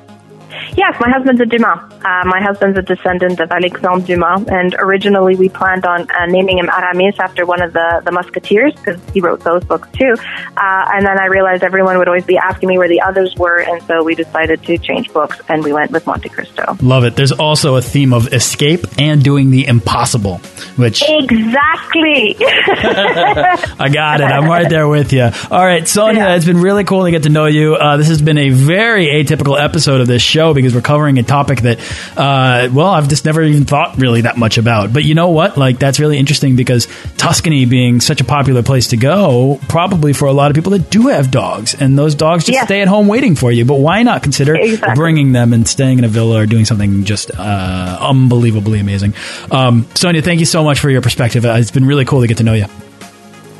Yes, 0.75 0.95
my 0.99 1.09
husband's 1.09 1.39
a 1.39 1.45
Dumas. 1.45 1.79
Uh, 2.03 2.23
my 2.25 2.41
husband's 2.41 2.77
a 2.77 2.81
descendant 2.81 3.39
of 3.39 3.51
Alexandre 3.51 4.05
Dumas, 4.05 4.47
and 4.47 4.75
originally 4.79 5.35
we 5.35 5.47
planned 5.47 5.85
on 5.85 6.01
uh, 6.09 6.25
naming 6.25 6.57
him 6.57 6.67
Aramis 6.67 7.15
after 7.19 7.45
one 7.45 7.61
of 7.61 7.73
the, 7.73 8.01
the 8.03 8.11
Musketeers 8.11 8.73
because 8.75 8.99
he 9.13 9.21
wrote 9.21 9.41
those 9.41 9.63
books 9.63 9.87
too. 9.91 10.15
Uh, 10.57 10.85
and 10.93 11.05
then 11.05 11.19
I 11.19 11.27
realized 11.27 11.63
everyone 11.63 11.97
would 11.99 12.07
always 12.07 12.25
be 12.25 12.37
asking 12.37 12.69
me 12.69 12.77
where 12.77 12.89
the 12.89 13.01
others 13.01 13.35
were, 13.35 13.59
and 13.59 13.83
so 13.83 14.03
we 14.03 14.15
decided 14.15 14.63
to 14.63 14.77
change 14.79 15.13
books, 15.13 15.39
and 15.47 15.63
we 15.63 15.73
went 15.73 15.91
with 15.91 16.07
Monte 16.07 16.29
Cristo. 16.29 16.75
Love 16.81 17.03
it. 17.03 17.15
There's 17.15 17.31
also 17.31 17.75
a 17.75 17.81
theme 17.81 18.11
of 18.11 18.33
escape 18.33 18.85
and 18.97 19.23
doing 19.23 19.51
the 19.51 19.67
impossible, 19.67 20.39
which 20.75 21.03
exactly. 21.07 22.35
I 22.39 23.89
got 23.93 24.21
it. 24.21 24.25
I'm 24.25 24.49
right 24.49 24.67
there 24.67 24.87
with 24.87 25.13
you. 25.13 25.29
All 25.51 25.65
right, 25.65 25.87
Sonia, 25.87 26.23
yeah. 26.23 26.35
it's 26.35 26.45
been 26.45 26.61
really 26.61 26.83
cool 26.83 27.03
to 27.05 27.11
get 27.11 27.23
to 27.23 27.29
know 27.29 27.45
you. 27.45 27.75
Uh, 27.75 27.97
this 27.97 28.07
has 28.07 28.21
been 28.21 28.39
a 28.39 28.49
very 28.49 29.07
atypical 29.07 29.59
episode 29.59 30.01
of 30.01 30.07
this 30.07 30.21
show 30.21 30.53
because 30.63 30.75
we're 30.75 30.81
covering 30.81 31.19
a 31.19 31.23
topic 31.23 31.61
that, 31.61 31.79
uh, 32.17 32.69
well, 32.73 32.87
I've 32.87 33.07
just 33.07 33.25
never 33.25 33.43
even 33.43 33.65
thought 33.65 33.97
really 33.97 34.21
that 34.21 34.37
much 34.37 34.57
about. 34.57 34.93
But 34.93 35.03
you 35.03 35.15
know 35.15 35.29
what? 35.29 35.57
Like, 35.57 35.79
that's 35.79 35.99
really 35.99 36.17
interesting 36.17 36.55
because 36.55 36.87
Tuscany 37.17 37.65
being 37.65 38.01
such 38.01 38.21
a 38.21 38.23
popular 38.23 38.63
place 38.63 38.87
to 38.89 38.97
go, 38.97 39.59
probably 39.69 40.13
for 40.13 40.27
a 40.27 40.33
lot 40.33 40.51
of 40.51 40.55
people 40.55 40.71
that 40.71 40.89
do 40.89 41.07
have 41.07 41.31
dogs, 41.31 41.75
and 41.75 41.97
those 41.97 42.15
dogs 42.15 42.45
just 42.45 42.63
stay 42.63 42.81
at 42.81 42.87
home 42.87 43.07
waiting 43.07 43.35
for 43.35 43.51
you. 43.51 43.65
But 43.65 43.79
why 43.79 44.03
not 44.03 44.23
consider 44.23 44.55
exactly. 44.55 44.95
bringing 44.95 45.31
them 45.31 45.53
and 45.53 45.67
staying 45.67 45.99
in 45.99 46.03
a 46.05 46.09
villa 46.09 46.41
or 46.41 46.45
doing 46.45 46.65
something 46.65 47.03
just 47.03 47.31
uh, 47.37 47.97
unbelievably 48.01 48.79
amazing? 48.79 49.13
Um, 49.51 49.87
Sonia, 49.95 50.21
thank 50.21 50.39
you 50.39 50.45
so 50.45 50.63
much 50.63 50.79
for 50.79 50.89
your 50.89 51.01
perspective. 51.01 51.45
Uh, 51.45 51.53
it's 51.53 51.71
been 51.71 51.85
really 51.85 52.05
cool 52.05 52.21
to 52.21 52.27
get 52.27 52.37
to 52.37 52.43
know 52.43 52.53
you. 52.53 52.65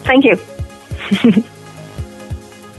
Thank 0.04 0.26
you. 0.26 1.44